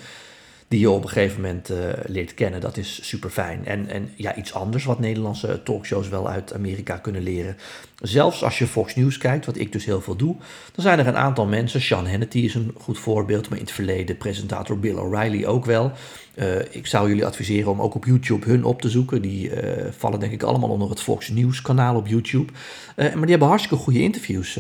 die 0.68 0.80
je 0.80 0.90
op 0.90 1.04
een 1.04 1.10
gegeven 1.10 1.42
moment 1.42 1.70
leert 2.06 2.34
kennen. 2.34 2.62
Dat 2.62 2.78
is 2.78 3.08
super 3.08 3.30
fijn. 3.30 3.66
En, 3.66 3.90
en 3.90 4.12
ja, 4.16 4.36
iets 4.36 4.54
anders 4.54 4.86
wat 4.86 5.00
Nederlandse 5.00 5.62
talkshows 5.64 6.10
wel 6.10 6.30
uit 6.30 6.54
Amerika 6.54 6.98
kunnen 6.98 7.24
leren. 7.24 7.58
Zelfs 8.04 8.44
als 8.44 8.58
je 8.58 8.68
Fox 8.68 8.96
News 8.96 9.18
kijkt, 9.18 9.46
wat 9.46 9.58
ik 9.58 9.72
dus 9.72 9.86
heel 9.86 10.02
veel 10.02 10.16
doe, 10.16 10.36
dan 10.72 10.84
zijn 10.84 11.00
er 11.00 11.08
een 11.08 11.18
aantal 11.18 11.46
mensen. 11.46 11.82
Sean 11.82 12.08
Hannity 12.08 12.38
is 12.38 12.56
een 12.56 12.72
goed 12.78 13.00
voorbeeld, 13.00 13.50
maar 13.50 13.58
in 13.58 13.64
het 13.64 13.74
verleden 13.74 14.18
presentator 14.18 14.80
Bill 14.80 14.96
O'Reilly 14.96 15.46
ook 15.46 15.66
wel. 15.66 15.92
Uh, 16.36 16.60
ik 16.70 16.88
zou 16.88 17.08
jullie 17.08 17.26
adviseren 17.26 17.72
om 17.72 17.82
ook 17.82 17.96
op 17.96 18.06
YouTube 18.06 18.48
hun 18.50 18.64
op 18.64 18.82
te 18.82 18.90
zoeken. 18.90 19.22
Die 19.22 19.50
uh, 19.50 19.86
vallen 19.98 20.20
denk 20.20 20.32
ik 20.32 20.44
allemaal 20.44 20.70
onder 20.70 20.90
het 20.90 21.02
Fox 21.02 21.30
News 21.30 21.62
kanaal 21.62 21.96
op 21.96 22.08
YouTube. 22.08 22.52
Uh, 22.52 23.06
maar 23.06 23.22
die 23.22 23.30
hebben 23.30 23.48
hartstikke 23.48 23.84
goede 23.84 24.02
interviews 24.02 24.60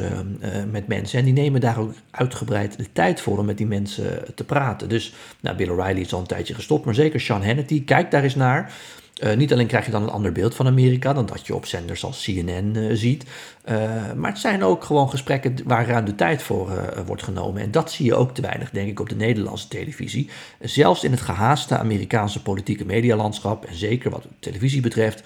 met 0.71 0.87
mensen. 0.87 1.19
En 1.19 1.25
die 1.25 1.33
nemen 1.33 1.61
daar 1.61 1.79
ook 1.79 1.93
uitgebreid 2.11 2.77
de 2.77 2.91
tijd 2.93 3.21
voor 3.21 3.37
om 3.37 3.45
met 3.45 3.57
die 3.57 3.67
mensen 3.67 4.35
te 4.35 4.43
praten. 4.43 4.89
Dus 4.89 5.13
nou, 5.39 5.57
Bill 5.57 5.69
O'Reilly 5.69 6.01
is 6.01 6.13
al 6.13 6.19
een 6.19 6.25
tijdje 6.25 6.53
gestopt, 6.53 6.85
maar 6.85 6.95
zeker 6.95 7.21
Sean 7.21 7.45
Hannity. 7.45 7.83
Kijk 7.83 8.11
daar 8.11 8.23
eens 8.23 8.35
naar. 8.35 8.73
Uh, 9.21 9.35
niet 9.35 9.53
alleen 9.53 9.67
krijg 9.67 9.85
je 9.85 9.91
dan 9.91 10.03
een 10.03 10.09
ander 10.09 10.31
beeld 10.31 10.55
van 10.55 10.67
Amerika 10.67 11.13
dan 11.13 11.25
dat 11.25 11.47
je 11.47 11.55
op 11.55 11.65
zenders 11.65 12.03
als 12.03 12.23
CNN 12.23 12.73
uh, 12.75 12.95
ziet. 12.95 13.25
Uh, 13.69 13.75
maar 14.15 14.31
het 14.31 14.39
zijn 14.39 14.63
ook 14.63 14.83
gewoon 14.83 15.09
gesprekken 15.09 15.55
waar 15.65 15.87
ruim 15.87 16.05
de 16.05 16.15
tijd 16.15 16.41
voor 16.41 16.93
wordt 17.05 17.23
genomen. 17.23 17.61
En 17.61 17.71
dat 17.71 17.91
zie 17.91 18.05
je 18.05 18.15
ook 18.15 18.33
te 18.33 18.41
weinig, 18.41 18.69
denk 18.69 18.89
ik, 18.89 18.99
op 18.99 19.09
de 19.09 19.15
Nederlandse 19.15 19.67
televisie. 19.67 20.29
Zelfs 20.59 21.03
in 21.03 21.11
het 21.11 21.21
gehaaste 21.21 21.77
Amerikaanse 21.77 22.41
politieke 22.41 22.85
medialandschap, 22.85 23.65
en 23.65 23.75
zeker 23.75 24.11
wat 24.11 24.27
televisie 24.39 24.81
betreft, 24.81 25.23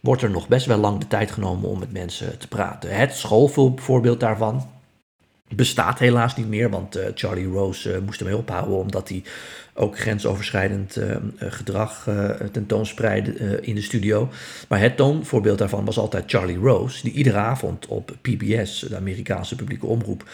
wordt 0.00 0.22
er 0.22 0.30
nog 0.30 0.48
best 0.48 0.66
wel 0.66 0.78
lang 0.78 0.98
de 0.98 1.06
tijd 1.06 1.30
genomen 1.30 1.68
om 1.68 1.78
met 1.78 1.92
mensen 1.92 2.38
te 2.38 2.48
praten. 2.48 2.96
Het 2.96 3.14
schoolvoorbeeld 3.14 4.20
daarvan 4.20 4.66
bestaat 5.48 5.98
helaas 5.98 6.36
niet 6.36 6.48
meer, 6.48 6.70
want 6.70 6.98
Charlie 7.14 7.48
Rose 7.48 8.02
moest 8.04 8.20
ermee 8.20 8.36
ophouden 8.36 8.78
omdat 8.78 9.08
hij 9.08 9.22
ook 9.76 9.98
grensoverschrijdend 9.98 10.98
gedrag 11.38 12.08
tentoonspreidde 12.52 13.60
in 13.60 13.74
de 13.74 13.82
studio. 13.82 14.28
Maar 14.68 14.80
het 14.80 14.96
toonvoorbeeld 14.96 15.58
daarvan 15.58 15.84
was 15.84 15.98
altijd 15.98 16.24
Charlie 16.26 16.58
Rose, 16.58 17.02
die 17.02 17.12
iedere 17.12 17.38
avond 17.38 17.86
op 17.86 18.16
PBS, 18.20 18.80
de 18.88 18.96
Amerikaanse 18.96 19.56
publieke 19.56 19.86
omroep, 19.86 20.24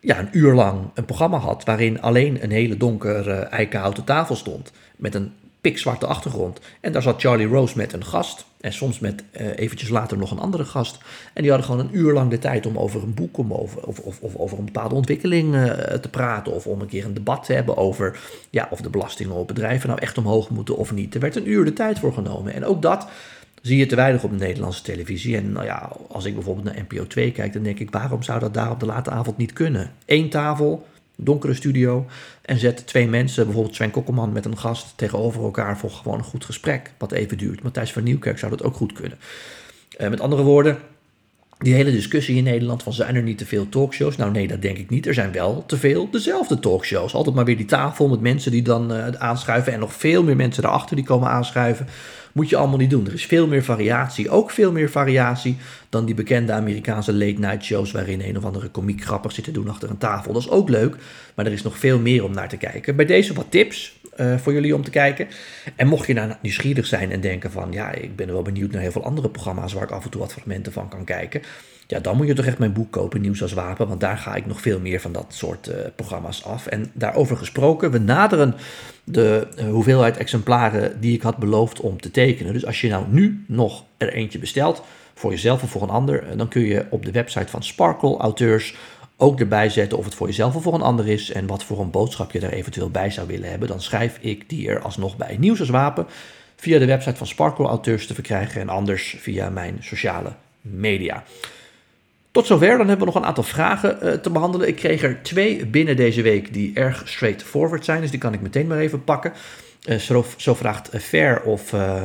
ja, 0.00 0.18
een 0.18 0.28
uur 0.32 0.54
lang 0.54 0.90
een 0.94 1.04
programma 1.04 1.38
had 1.38 1.64
waarin 1.64 2.00
alleen 2.00 2.42
een 2.42 2.50
hele 2.50 2.76
donkere 2.76 3.34
eikenhouten 3.34 4.04
tafel 4.04 4.36
stond 4.36 4.72
met 4.96 5.14
een 5.14 5.32
pikzwarte 5.60 6.06
achtergrond. 6.06 6.60
En 6.80 6.92
daar 6.92 7.02
zat 7.02 7.20
Charlie 7.20 7.46
Rose 7.46 7.76
met 7.76 7.92
een 7.92 8.04
gast. 8.04 8.44
En 8.60 8.72
soms 8.72 8.98
met 8.98 9.24
uh, 9.40 9.46
eventjes 9.56 9.88
later 9.88 10.18
nog 10.18 10.30
een 10.30 10.38
andere 10.38 10.64
gast. 10.64 10.98
En 11.34 11.42
die 11.42 11.50
hadden 11.50 11.70
gewoon 11.70 11.86
een 11.86 11.96
uur 11.96 12.12
lang 12.12 12.30
de 12.30 12.38
tijd 12.38 12.66
om 12.66 12.78
over 12.78 13.02
een 13.02 13.14
boek 13.14 13.38
om 13.38 13.52
over, 13.52 13.86
of, 13.86 13.98
of, 13.98 14.20
of 14.20 14.36
over 14.36 14.58
een 14.58 14.64
bepaalde 14.64 14.94
ontwikkeling 14.94 15.54
uh, 15.54 15.64
te 15.72 16.08
praten. 16.10 16.52
Of 16.52 16.66
om 16.66 16.80
een 16.80 16.86
keer 16.86 17.04
een 17.04 17.14
debat 17.14 17.44
te 17.44 17.52
hebben 17.52 17.76
over 17.76 18.20
ja, 18.50 18.68
of 18.70 18.80
de 18.80 18.90
belastingen 18.90 19.34
op 19.34 19.48
bedrijven 19.48 19.88
nou 19.88 20.00
echt 20.00 20.18
omhoog 20.18 20.50
moeten 20.50 20.76
of 20.76 20.92
niet. 20.92 21.14
Er 21.14 21.20
werd 21.20 21.36
een 21.36 21.50
uur 21.50 21.64
de 21.64 21.72
tijd 21.72 21.98
voor 21.98 22.12
genomen. 22.12 22.54
En 22.54 22.64
ook 22.64 22.82
dat 22.82 23.06
zie 23.62 23.76
je 23.76 23.86
te 23.86 23.96
weinig 23.96 24.24
op 24.24 24.30
de 24.30 24.44
Nederlandse 24.44 24.82
televisie. 24.82 25.36
En 25.36 25.52
nou 25.52 25.64
ja, 25.64 25.92
als 26.08 26.24
ik 26.24 26.34
bijvoorbeeld 26.34 26.66
naar 26.66 26.84
NPO 26.88 27.06
2 27.06 27.32
kijk, 27.32 27.52
dan 27.52 27.62
denk 27.62 27.78
ik, 27.78 27.90
waarom 27.90 28.22
zou 28.22 28.40
dat 28.40 28.54
daar 28.54 28.70
op 28.70 28.80
de 28.80 28.86
late 28.86 29.10
avond 29.10 29.36
niet 29.36 29.52
kunnen? 29.52 29.92
Eén 30.06 30.30
tafel, 30.30 30.86
donkere 31.24 31.54
studio. 31.54 32.06
En 32.42 32.58
zet 32.58 32.86
twee 32.86 33.08
mensen, 33.08 33.44
bijvoorbeeld 33.44 33.74
Sven 33.74 33.90
Kokkelman 33.90 34.32
met 34.32 34.44
een 34.44 34.58
gast, 34.58 34.92
tegenover 34.96 35.42
elkaar 35.42 35.78
voor 35.78 35.90
gewoon 35.90 36.18
een 36.18 36.24
goed 36.24 36.44
gesprek. 36.44 36.92
Wat 36.98 37.12
even 37.12 37.38
duurt. 37.38 37.62
Matthijs 37.62 37.92
van 37.92 38.02
Nieuwkerk 38.02 38.38
zou 38.38 38.50
dat 38.50 38.62
ook 38.62 38.74
goed 38.76 38.92
kunnen. 38.92 39.18
Uh, 39.98 40.08
met 40.08 40.20
andere 40.20 40.42
woorden, 40.42 40.78
die 41.58 41.74
hele 41.74 41.90
discussie 41.90 42.36
in 42.36 42.44
Nederland 42.44 42.82
van 42.82 42.92
zijn 42.92 43.16
er 43.16 43.22
niet 43.22 43.38
te 43.38 43.46
veel 43.46 43.68
talkshows? 43.68 44.16
Nou 44.16 44.30
nee, 44.30 44.48
dat 44.48 44.62
denk 44.62 44.78
ik 44.78 44.90
niet. 44.90 45.06
Er 45.06 45.14
zijn 45.14 45.32
wel 45.32 45.64
te 45.66 45.76
veel 45.76 46.10
dezelfde 46.10 46.58
talkshows. 46.58 47.14
Altijd 47.14 47.34
maar 47.34 47.44
weer 47.44 47.56
die 47.56 47.66
tafel 47.66 48.08
met 48.08 48.20
mensen 48.20 48.50
die 48.50 48.62
dan 48.62 48.92
uh, 48.92 49.08
aanschuiven 49.08 49.72
en 49.72 49.78
nog 49.80 49.92
veel 49.92 50.22
meer 50.22 50.36
mensen 50.36 50.62
daarachter 50.62 50.96
die 50.96 51.04
komen 51.04 51.28
aanschuiven. 51.28 51.86
Moet 52.32 52.48
je 52.48 52.56
allemaal 52.56 52.78
niet 52.78 52.90
doen. 52.90 53.06
Er 53.06 53.12
is 53.12 53.26
veel 53.26 53.46
meer 53.46 53.64
variatie, 53.64 54.30
ook 54.30 54.50
veel 54.50 54.72
meer 54.72 54.90
variatie 54.90 55.56
dan 55.88 56.04
die 56.04 56.14
bekende 56.14 56.52
Amerikaanse 56.52 57.12
late 57.12 57.40
night 57.40 57.64
shows 57.64 57.92
waarin 57.92 58.20
een 58.20 58.36
of 58.36 58.44
andere 58.44 58.68
komiek 58.68 59.04
grappig 59.04 59.32
zit 59.32 59.44
te 59.44 59.50
doen 59.50 59.68
achter 59.68 59.90
een 59.90 59.98
tafel. 59.98 60.32
Dat 60.32 60.42
is 60.42 60.50
ook 60.50 60.68
leuk, 60.68 60.96
maar 61.34 61.46
er 61.46 61.52
is 61.52 61.62
nog 61.62 61.78
veel 61.78 61.98
meer 61.98 62.24
om 62.24 62.32
naar 62.32 62.48
te 62.48 62.56
kijken. 62.56 62.96
Bij 62.96 63.06
deze 63.06 63.34
wat 63.34 63.46
tips 63.48 63.98
uh, 64.20 64.36
voor 64.36 64.52
jullie 64.52 64.74
om 64.74 64.84
te 64.84 64.90
kijken. 64.90 65.28
En 65.76 65.86
mocht 65.86 66.06
je 66.06 66.12
nou 66.12 66.32
nieuwsgierig 66.42 66.86
zijn 66.86 67.12
en 67.12 67.20
denken 67.20 67.50
van 67.50 67.72
ja, 67.72 67.92
ik 67.92 68.16
ben 68.16 68.26
wel 68.26 68.42
benieuwd 68.42 68.70
naar 68.70 68.82
heel 68.82 68.92
veel 68.92 69.04
andere 69.04 69.28
programma's 69.28 69.72
waar 69.72 69.82
ik 69.82 69.90
af 69.90 70.04
en 70.04 70.10
toe 70.10 70.20
wat 70.20 70.32
fragmenten 70.32 70.72
van 70.72 70.88
kan 70.88 71.04
kijken. 71.04 71.42
Ja, 71.90 72.00
dan 72.00 72.16
moet 72.16 72.26
je 72.26 72.34
toch 72.34 72.44
echt 72.44 72.58
mijn 72.58 72.72
boek 72.72 72.90
kopen, 72.90 73.20
Nieuws 73.20 73.42
als 73.42 73.52
Wapen, 73.52 73.88
want 73.88 74.00
daar 74.00 74.16
ga 74.16 74.34
ik 74.34 74.46
nog 74.46 74.60
veel 74.60 74.80
meer 74.80 75.00
van 75.00 75.12
dat 75.12 75.26
soort 75.28 75.68
uh, 75.68 75.74
programma's 75.96 76.44
af. 76.44 76.66
En 76.66 76.90
daarover 76.92 77.36
gesproken, 77.36 77.90
we 77.90 77.98
naderen 77.98 78.54
de 79.04 79.46
uh, 79.58 79.70
hoeveelheid 79.70 80.16
exemplaren 80.16 81.00
die 81.00 81.14
ik 81.14 81.22
had 81.22 81.36
beloofd 81.36 81.80
om 81.80 82.00
te 82.00 82.10
tekenen. 82.10 82.52
Dus 82.52 82.66
als 82.66 82.80
je 82.80 82.88
nou 82.88 83.04
nu 83.08 83.44
nog 83.46 83.84
er 83.96 84.12
eentje 84.12 84.38
bestelt, 84.38 84.82
voor 85.14 85.30
jezelf 85.30 85.62
of 85.62 85.70
voor 85.70 85.82
een 85.82 85.90
ander, 85.90 86.36
dan 86.36 86.48
kun 86.48 86.62
je 86.62 86.86
op 86.90 87.04
de 87.04 87.10
website 87.10 87.48
van 87.48 87.62
Sparkle 87.62 88.16
Auteurs 88.16 88.74
ook 89.16 89.40
erbij 89.40 89.68
zetten 89.68 89.98
of 89.98 90.04
het 90.04 90.14
voor 90.14 90.26
jezelf 90.26 90.54
of 90.54 90.62
voor 90.62 90.74
een 90.74 90.82
ander 90.82 91.08
is 91.08 91.32
en 91.32 91.46
wat 91.46 91.64
voor 91.64 91.80
een 91.80 91.90
boodschap 91.90 92.32
je 92.32 92.40
er 92.40 92.52
eventueel 92.52 92.90
bij 92.90 93.10
zou 93.10 93.26
willen 93.26 93.50
hebben. 93.50 93.68
Dan 93.68 93.80
schrijf 93.80 94.18
ik 94.20 94.48
die 94.48 94.68
er 94.68 94.80
alsnog 94.80 95.16
bij. 95.16 95.36
Nieuws 95.38 95.60
als 95.60 95.68
wapen 95.68 96.06
via 96.56 96.78
de 96.78 96.86
website 96.86 97.16
van 97.16 97.26
Sparkle 97.26 97.66
Auteurs 97.66 98.06
te 98.06 98.14
verkrijgen 98.14 98.60
en 98.60 98.68
anders 98.68 99.16
via 99.18 99.50
mijn 99.50 99.76
sociale 99.80 100.32
media. 100.60 101.24
Tot 102.32 102.46
zover, 102.46 102.68
dan 102.68 102.88
hebben 102.88 102.98
we 102.98 103.12
nog 103.12 103.14
een 103.14 103.28
aantal 103.28 103.44
vragen 103.44 103.98
uh, 104.02 104.12
te 104.12 104.30
behandelen. 104.30 104.68
Ik 104.68 104.76
kreeg 104.76 105.02
er 105.02 105.22
twee 105.22 105.66
binnen 105.66 105.96
deze 105.96 106.22
week 106.22 106.52
die 106.52 106.74
erg 106.74 107.02
straightforward 107.08 107.84
zijn, 107.84 108.00
dus 108.00 108.10
die 108.10 108.18
kan 108.18 108.32
ik 108.32 108.40
meteen 108.40 108.66
maar 108.66 108.78
even 108.78 109.04
pakken. 109.04 109.32
Uh, 109.88 109.96
zo, 109.96 110.24
zo, 110.36 110.54
vraagt 110.54 110.90
Fair 110.98 111.42
of 111.42 111.72
uh, 111.72 112.02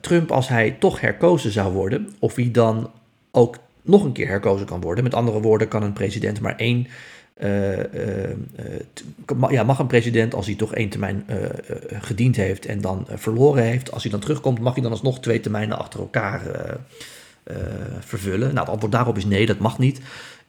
Trump, 0.00 0.30
als 0.32 0.48
hij 0.48 0.76
toch 0.78 1.00
herkozen 1.00 1.50
zou 1.50 1.72
worden, 1.72 2.14
of 2.18 2.34
hij 2.34 2.50
dan 2.50 2.90
ook 3.30 3.56
nog 3.82 4.04
een 4.04 4.12
keer 4.12 4.28
herkozen 4.28 4.66
kan 4.66 4.80
worden. 4.80 5.04
Met 5.04 5.14
andere 5.14 5.40
woorden, 5.40 5.68
kan 5.68 5.82
een 5.82 5.92
president 5.92 6.40
maar 6.40 6.56
één. 6.56 6.86
Ja, 9.48 9.62
mag 9.64 9.78
een 9.78 9.86
president, 9.86 10.34
als 10.34 10.46
hij 10.46 10.54
toch 10.54 10.74
één 10.74 10.88
termijn 10.88 11.26
gediend 12.00 12.36
heeft 12.36 12.66
en 12.66 12.80
dan 12.80 13.06
verloren 13.08 13.62
heeft, 13.62 13.92
als 13.92 14.02
hij 14.02 14.12
dan 14.12 14.20
terugkomt, 14.20 14.60
mag 14.60 14.74
hij 14.74 14.82
dan 14.82 14.92
alsnog 14.92 15.20
twee 15.20 15.40
termijnen 15.40 15.78
achter 15.78 16.00
elkaar 16.00 16.42
vervullen? 18.00 18.48
Nou, 18.48 18.58
het 18.60 18.68
antwoord 18.68 18.92
daarop 18.92 19.16
is 19.16 19.24
nee, 19.24 19.46
dat 19.46 19.58
mag 19.58 19.78
niet. 19.78 20.00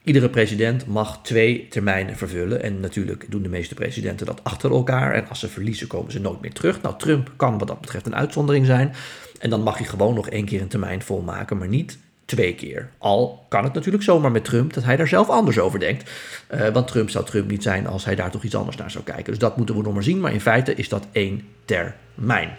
Iedere 0.04 0.28
president 0.28 0.86
mag 0.86 1.22
twee 1.22 1.66
termijnen 1.68 2.16
vervullen. 2.16 2.62
En 2.62 2.80
natuurlijk 2.80 3.26
doen 3.28 3.42
de 3.42 3.48
meeste 3.48 3.74
presidenten 3.74 4.26
dat 4.26 4.44
achter 4.44 4.70
elkaar. 4.70 5.14
En 5.14 5.28
als 5.28 5.40
ze 5.40 5.48
verliezen, 5.48 5.86
komen 5.86 6.12
ze 6.12 6.20
nooit 6.20 6.40
meer 6.40 6.52
terug. 6.52 6.82
Nou, 6.82 6.98
Trump 6.98 7.32
kan 7.36 7.58
wat 7.58 7.68
dat 7.68 7.80
betreft 7.80 8.06
een 8.06 8.14
uitzondering 8.14 8.66
zijn. 8.66 8.94
En 9.38 9.50
dan 9.50 9.62
mag 9.62 9.78
hij 9.78 9.86
gewoon 9.86 10.14
nog 10.14 10.28
één 10.28 10.44
keer 10.44 10.60
een 10.60 10.68
termijn 10.68 11.02
volmaken, 11.02 11.58
maar 11.58 11.68
niet 11.68 11.98
twee 12.24 12.54
keer. 12.54 12.90
Al 12.98 13.46
kan 13.48 13.64
het 13.64 13.72
natuurlijk 13.72 14.04
zomaar 14.04 14.30
met 14.30 14.44
Trump 14.44 14.72
dat 14.72 14.84
hij 14.84 14.96
daar 14.96 15.08
zelf 15.08 15.28
anders 15.28 15.58
over 15.58 15.78
denkt. 15.78 16.10
Uh, 16.54 16.68
want 16.68 16.88
Trump 16.88 17.10
zou 17.10 17.24
Trump 17.24 17.50
niet 17.50 17.62
zijn 17.62 17.86
als 17.86 18.04
hij 18.04 18.14
daar 18.14 18.30
toch 18.30 18.42
iets 18.42 18.54
anders 18.54 18.76
naar 18.76 18.90
zou 18.90 19.04
kijken. 19.04 19.24
Dus 19.24 19.38
dat 19.38 19.56
moeten 19.56 19.76
we 19.76 19.82
nog 19.82 19.94
maar 19.94 20.02
zien. 20.02 20.20
Maar 20.20 20.32
in 20.32 20.40
feite 20.40 20.74
is 20.74 20.88
dat 20.88 21.06
één 21.12 21.42
termijn. 21.64 22.50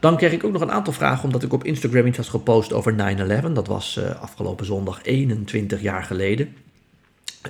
Dan 0.00 0.16
kreeg 0.16 0.32
ik 0.32 0.44
ook 0.44 0.52
nog 0.52 0.62
een 0.62 0.72
aantal 0.72 0.92
vragen 0.92 1.24
omdat 1.24 1.42
ik 1.42 1.52
op 1.52 1.64
Instagram 1.64 2.06
iets 2.06 2.16
had 2.16 2.28
gepost 2.28 2.72
over 2.72 2.94
9-11. 3.48 3.52
Dat 3.52 3.66
was 3.66 3.96
uh, 3.96 4.20
afgelopen 4.22 4.66
zondag 4.66 5.00
21 5.02 5.80
jaar 5.80 6.02
geleden. 6.02 6.56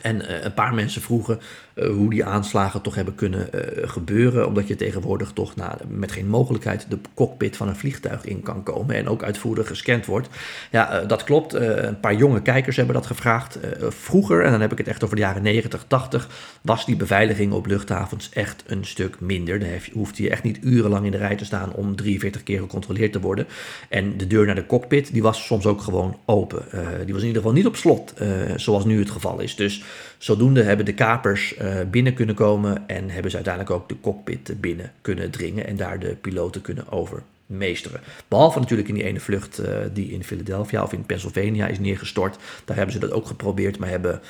En 0.02 0.16
uh, 0.16 0.44
een 0.44 0.54
paar 0.54 0.74
mensen 0.74 1.02
vroegen 1.02 1.40
hoe 1.86 2.10
die 2.10 2.24
aanslagen 2.24 2.80
toch 2.82 2.94
hebben 2.94 3.14
kunnen 3.14 3.48
uh, 3.54 3.88
gebeuren, 3.88 4.46
omdat 4.46 4.68
je 4.68 4.76
tegenwoordig 4.76 5.32
toch 5.32 5.56
na, 5.56 5.78
met 5.88 6.12
geen 6.12 6.28
mogelijkheid 6.28 6.86
de 6.88 6.98
cockpit 7.14 7.56
van 7.56 7.68
een 7.68 7.76
vliegtuig 7.76 8.24
in 8.24 8.42
kan 8.42 8.62
komen 8.62 8.94
en 8.94 9.08
ook 9.08 9.22
uitvoerig 9.22 9.66
gescand 9.66 10.06
wordt. 10.06 10.28
Ja, 10.70 11.00
dat 11.00 11.24
klopt. 11.24 11.52
een 11.54 12.00
paar 12.00 12.14
jonge 12.14 12.42
kijkers 12.42 12.76
hebben 12.76 12.94
dat 12.94 13.06
gevraagd. 13.06 13.58
vroeger, 13.80 14.44
en 14.44 14.50
dan 14.50 14.60
heb 14.60 14.72
ik 14.72 14.78
het 14.78 14.88
echt 14.88 15.04
over 15.04 15.16
de 15.16 15.22
jaren 15.22 15.42
90, 15.42 15.84
80, 15.86 16.28
was 16.62 16.86
die 16.86 16.96
beveiliging 16.96 17.52
op 17.52 17.66
luchthavens 17.66 18.28
echt 18.32 18.62
een 18.66 18.84
stuk 18.84 19.20
minder. 19.20 19.58
Dan 19.58 19.68
hoeft 19.92 20.16
je 20.16 20.30
echt 20.30 20.42
niet 20.42 20.58
urenlang 20.62 21.04
in 21.04 21.10
de 21.10 21.16
rij 21.16 21.36
te 21.36 21.44
staan 21.44 21.72
om 21.72 21.96
43 21.96 22.42
keer 22.42 22.58
gecontroleerd 22.58 23.12
te 23.12 23.20
worden. 23.20 23.46
En 23.88 24.16
de 24.16 24.26
deur 24.26 24.46
naar 24.46 24.54
de 24.54 24.66
cockpit, 24.66 25.12
die 25.12 25.22
was 25.22 25.46
soms 25.46 25.66
ook 25.66 25.80
gewoon 25.80 26.18
open. 26.24 26.64
die 27.04 27.12
was 27.12 27.22
in 27.22 27.28
ieder 27.28 27.42
geval 27.42 27.52
niet 27.52 27.66
op 27.66 27.76
slot, 27.76 28.14
zoals 28.56 28.84
nu 28.84 28.98
het 28.98 29.10
geval 29.10 29.40
is. 29.40 29.56
Dus 29.56 29.82
zodoende 30.20 30.62
hebben 30.62 30.86
de 30.86 30.94
kapers 30.94 31.54
uh, 31.58 31.74
binnen 31.90 32.14
kunnen 32.14 32.34
komen 32.34 32.88
en 32.88 33.10
hebben 33.10 33.30
ze 33.30 33.36
uiteindelijk 33.36 33.74
ook 33.74 33.88
de 33.88 34.00
cockpit 34.00 34.60
binnen 34.60 34.92
kunnen 35.00 35.30
dringen 35.30 35.66
en 35.66 35.76
daar 35.76 35.98
de 35.98 36.16
piloten 36.20 36.60
kunnen 36.60 36.92
overmeesteren. 36.92 38.00
Behalve 38.28 38.58
natuurlijk 38.58 38.88
in 38.88 38.94
die 38.94 39.04
ene 39.04 39.20
vlucht 39.20 39.60
uh, 39.60 39.66
die 39.92 40.10
in 40.10 40.24
Philadelphia 40.24 40.82
of 40.82 40.92
in 40.92 41.06
Pennsylvania 41.06 41.66
is 41.66 41.78
neergestort. 41.78 42.38
Daar 42.64 42.76
hebben 42.76 42.94
ze 42.94 43.00
dat 43.00 43.12
ook 43.12 43.26
geprobeerd, 43.26 43.78
maar 43.78 43.88
hebben 43.88 44.20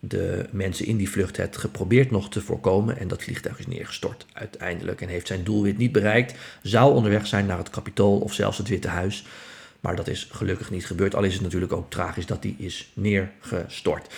de 0.00 0.46
mensen 0.50 0.86
in 0.86 0.96
die 0.96 1.10
vlucht 1.10 1.36
het 1.36 1.56
geprobeerd 1.56 2.10
nog 2.10 2.30
te 2.30 2.40
voorkomen. 2.40 2.98
En 2.98 3.08
dat 3.08 3.22
vliegtuig 3.22 3.58
is 3.58 3.66
neergestort 3.66 4.26
uiteindelijk 4.32 5.00
en 5.00 5.08
heeft 5.08 5.26
zijn 5.26 5.44
doelwit 5.44 5.78
niet 5.78 5.92
bereikt. 5.92 6.34
Zou 6.62 6.94
onderweg 6.94 7.26
zijn 7.26 7.46
naar 7.46 7.58
het 7.58 7.70
Capitool 7.70 8.18
of 8.18 8.32
zelfs 8.32 8.58
het 8.58 8.68
Witte 8.68 8.88
Huis. 8.88 9.24
Maar 9.80 9.96
dat 9.96 10.08
is 10.08 10.28
gelukkig 10.32 10.70
niet 10.70 10.86
gebeurd. 10.86 11.14
Al 11.14 11.24
is 11.24 11.32
het 11.32 11.42
natuurlijk 11.42 11.72
ook 11.72 11.90
tragisch 11.90 12.26
dat 12.26 12.42
die 12.42 12.54
is 12.58 12.90
neergestort. 12.94 14.14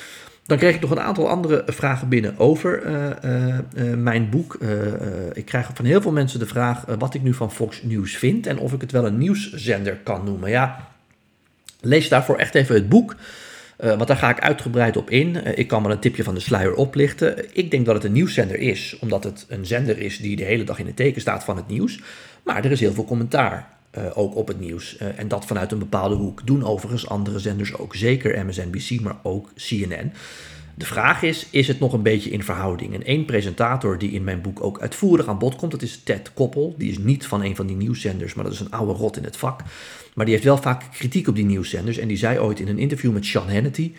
Dan 0.50 0.59
kreeg 0.59 0.75
ik 0.75 0.80
nog 0.80 0.90
een 0.90 1.00
aantal 1.00 1.28
andere 1.28 1.62
vragen 1.66 2.09
binnen 2.09 2.38
over 2.38 2.87
uh, 2.87 3.11
uh, 3.25 3.59
uh, 3.75 3.95
mijn 3.97 4.30
boek. 4.30 4.59
ik 5.33 5.45
krijg 5.45 5.71
van 5.75 5.85
heel 5.85 6.00
veel 6.00 6.12
mensen 6.12 6.38
de 6.38 6.47
vraag 6.47 6.85
wat 6.99 7.14
ik 7.14 7.23
nu 7.23 7.35
van 7.35 7.52
Fox 7.52 7.83
News 7.83 8.16
vind 8.16 8.47
en 8.47 8.59
of 8.59 8.73
ik 8.73 8.80
het 8.80 8.92
wel 8.92 9.07
een 9.07 9.19
nieuwszender 9.19 9.97
kan 9.97 10.25
noemen. 10.25 10.50
Ja, 10.50 10.88
lees 11.80 12.09
daarvoor 12.09 12.37
echt 12.37 12.54
even 12.54 12.75
het 12.75 12.88
boek. 12.88 13.16
want 13.76 14.07
daar 14.07 14.16
ga 14.16 14.30
ik 14.30 14.40
uitgebreid 14.40 14.97
op 14.97 15.11
in. 15.11 15.57
ik 15.57 15.69
kan 15.69 15.83
maar 15.83 15.90
een 15.90 15.99
tipje 15.99 16.23
van 16.23 16.35
de 16.35 16.40
sluier 16.40 16.75
oplichten. 16.75 17.57
Ik 17.57 17.71
denk 17.71 17.87
dat 17.87 17.95
het 17.95 18.04
een 18.04 18.12
nieuwszender 18.12 18.59
is, 18.59 18.97
omdat 19.00 19.25
het 19.25 19.47
een 19.49 19.66
zender 19.66 19.99
is 19.99 20.19
die 20.19 20.37
de 20.37 20.45
hele 20.45 20.64
dag 20.64 20.78
in 20.78 20.87
het 20.87 20.97
teken 20.97 21.21
staat 21.21 21.45
van 21.45 21.57
het 21.57 21.69
nieuws. 21.69 22.00
Maar 22.45 22.64
er 22.64 22.71
is 22.71 22.80
heel 22.80 22.92
veel 22.92 23.04
commentaar. 23.04 23.80
Uh, 23.99 24.05
ook 24.15 24.37
op 24.37 24.49
het 24.49 24.61
nieuws. 24.61 24.97
Uh, 25.03 25.19
en 25.19 25.29
dat 25.29 25.45
vanuit 25.45 25.73
een 25.73 25.79
bepaalde 25.79 26.15
hoek. 26.15 26.47
Doen 26.47 26.65
overigens 26.65 27.09
andere 27.09 27.39
zenders 27.39 27.77
ook. 27.77 27.95
Zeker 27.95 28.47
MSNBC, 28.47 29.01
maar 29.01 29.17
ook 29.23 29.51
CNN. 29.55 30.13
De 30.75 30.87
vraag 30.87 31.23
is, 31.23 31.47
is 31.51 31.69
het 31.69 31.81
nog 31.81 31.93
een 31.93 32.03
beetje 32.03 32.31
in 32.31 32.43
verhouding? 32.43 32.95
En 32.95 33.05
één 33.05 33.25
presentator 33.25 33.99
die 33.99 34.11
in 34.11 34.25
mijn 34.25 34.41
boek 34.41 34.63
ook 34.63 34.81
uitvoerig 34.81 35.27
aan 35.27 35.39
bod 35.39 35.57
komt, 35.57 35.71
dat 35.71 35.83
is 35.83 36.01
Ted 36.03 36.33
Koppel. 36.35 36.75
Die 36.79 36.91
is 36.91 36.99
niet 36.99 37.27
van 37.27 37.43
een 37.43 37.57
van 37.57 37.67
die 37.67 37.77
nieuwszenders, 37.77 38.35
maar 38.35 38.45
dat 38.45 38.53
is 38.53 38.61
een 38.61 38.71
oude 38.71 38.93
rot 38.93 39.17
in 39.17 39.25
het 39.25 39.37
vak. 39.37 39.61
Maar 40.15 40.25
die 40.25 40.35
heeft 40.35 40.47
wel 40.47 40.59
vaak 40.59 40.83
kritiek 40.93 41.29
op 41.29 41.35
die 41.35 41.45
nieuwszenders. 41.45 41.99
En 41.99 42.09
die 42.09 42.17
zei 42.17 42.39
ooit 42.39 42.61
in 42.61 42.69
een 42.69 42.79
interview 42.79 43.13
met 43.13 43.25
Sean 43.25 43.51
Hannity 43.51 43.93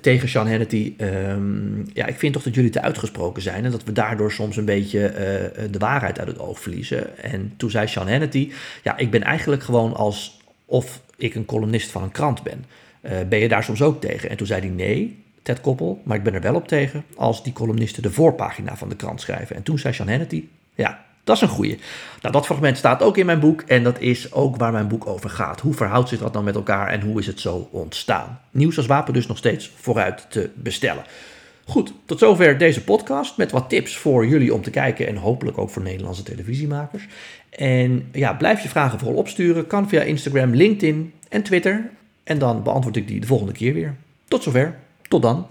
tegen 0.00 0.28
Sean 0.28 0.48
Hannity, 0.48 0.94
um, 0.98 1.84
ja, 1.92 2.06
ik 2.06 2.18
vind 2.18 2.32
toch 2.32 2.42
dat 2.42 2.54
jullie 2.54 2.70
te 2.70 2.80
uitgesproken 2.80 3.42
zijn 3.42 3.64
en 3.64 3.70
dat 3.70 3.84
we 3.84 3.92
daardoor 3.92 4.32
soms 4.32 4.56
een 4.56 4.64
beetje 4.64 5.00
uh, 5.10 5.64
de 5.70 5.78
waarheid 5.78 6.18
uit 6.18 6.28
het 6.28 6.38
oog 6.38 6.60
verliezen. 6.60 7.18
En 7.22 7.52
toen 7.56 7.70
zei 7.70 7.86
Sean 7.86 8.08
Hannity, 8.08 8.52
ja, 8.82 8.96
ik 8.96 9.10
ben 9.10 9.22
eigenlijk 9.22 9.62
gewoon 9.62 9.94
alsof 9.94 11.00
ik 11.16 11.34
een 11.34 11.44
columnist 11.44 11.90
van 11.90 12.02
een 12.02 12.10
krant 12.10 12.42
ben. 12.42 12.64
Uh, 13.02 13.12
ben 13.28 13.38
je 13.38 13.48
daar 13.48 13.64
soms 13.64 13.82
ook 13.82 14.00
tegen? 14.00 14.30
En 14.30 14.36
toen 14.36 14.46
zei 14.46 14.60
hij 14.60 14.70
nee, 14.70 15.24
Ted 15.42 15.60
Koppel, 15.60 16.00
maar 16.04 16.16
ik 16.16 16.22
ben 16.22 16.34
er 16.34 16.40
wel 16.40 16.54
op 16.54 16.68
tegen 16.68 17.04
als 17.16 17.42
die 17.42 17.52
columnisten 17.52 18.02
de 18.02 18.10
voorpagina 18.10 18.76
van 18.76 18.88
de 18.88 18.96
krant 18.96 19.20
schrijven. 19.20 19.56
En 19.56 19.62
toen 19.62 19.78
zei 19.78 19.94
Sean 19.94 20.08
Hannity, 20.08 20.44
ja, 20.74 21.05
dat 21.26 21.36
is 21.36 21.42
een 21.42 21.48
goeie. 21.48 21.78
Nou, 22.20 22.32
dat 22.34 22.46
fragment 22.46 22.76
staat 22.76 23.02
ook 23.02 23.16
in 23.16 23.26
mijn 23.26 23.40
boek 23.40 23.62
en 23.62 23.82
dat 23.82 24.00
is 24.00 24.32
ook 24.32 24.56
waar 24.56 24.72
mijn 24.72 24.88
boek 24.88 25.06
over 25.06 25.30
gaat. 25.30 25.60
Hoe 25.60 25.74
verhoudt 25.74 26.08
zich 26.08 26.18
dat 26.18 26.32
dan 26.32 26.44
met 26.44 26.54
elkaar 26.54 26.88
en 26.88 27.00
hoe 27.00 27.18
is 27.18 27.26
het 27.26 27.40
zo 27.40 27.68
ontstaan? 27.70 28.40
Nieuws 28.50 28.76
als 28.76 28.86
wapen 28.86 29.14
dus 29.14 29.26
nog 29.26 29.36
steeds 29.36 29.70
vooruit 29.76 30.26
te 30.28 30.50
bestellen. 30.54 31.04
Goed, 31.64 31.92
tot 32.04 32.18
zover 32.18 32.58
deze 32.58 32.84
podcast 32.84 33.36
met 33.36 33.50
wat 33.50 33.68
tips 33.68 33.96
voor 33.96 34.26
jullie 34.26 34.54
om 34.54 34.62
te 34.62 34.70
kijken 34.70 35.06
en 35.06 35.16
hopelijk 35.16 35.58
ook 35.58 35.70
voor 35.70 35.82
Nederlandse 35.82 36.22
televisiemakers. 36.22 37.06
En 37.50 38.08
ja, 38.12 38.34
blijf 38.34 38.62
je 38.62 38.68
vragen 38.68 38.98
vooral 38.98 39.16
opsturen. 39.16 39.66
Kan 39.66 39.88
via 39.88 40.02
Instagram, 40.02 40.54
LinkedIn 40.54 41.12
en 41.28 41.42
Twitter. 41.42 41.90
En 42.24 42.38
dan 42.38 42.62
beantwoord 42.62 42.96
ik 42.96 43.08
die 43.08 43.20
de 43.20 43.26
volgende 43.26 43.52
keer 43.52 43.74
weer. 43.74 43.96
Tot 44.28 44.42
zover. 44.42 44.76
Tot 45.08 45.22
dan. 45.22 45.46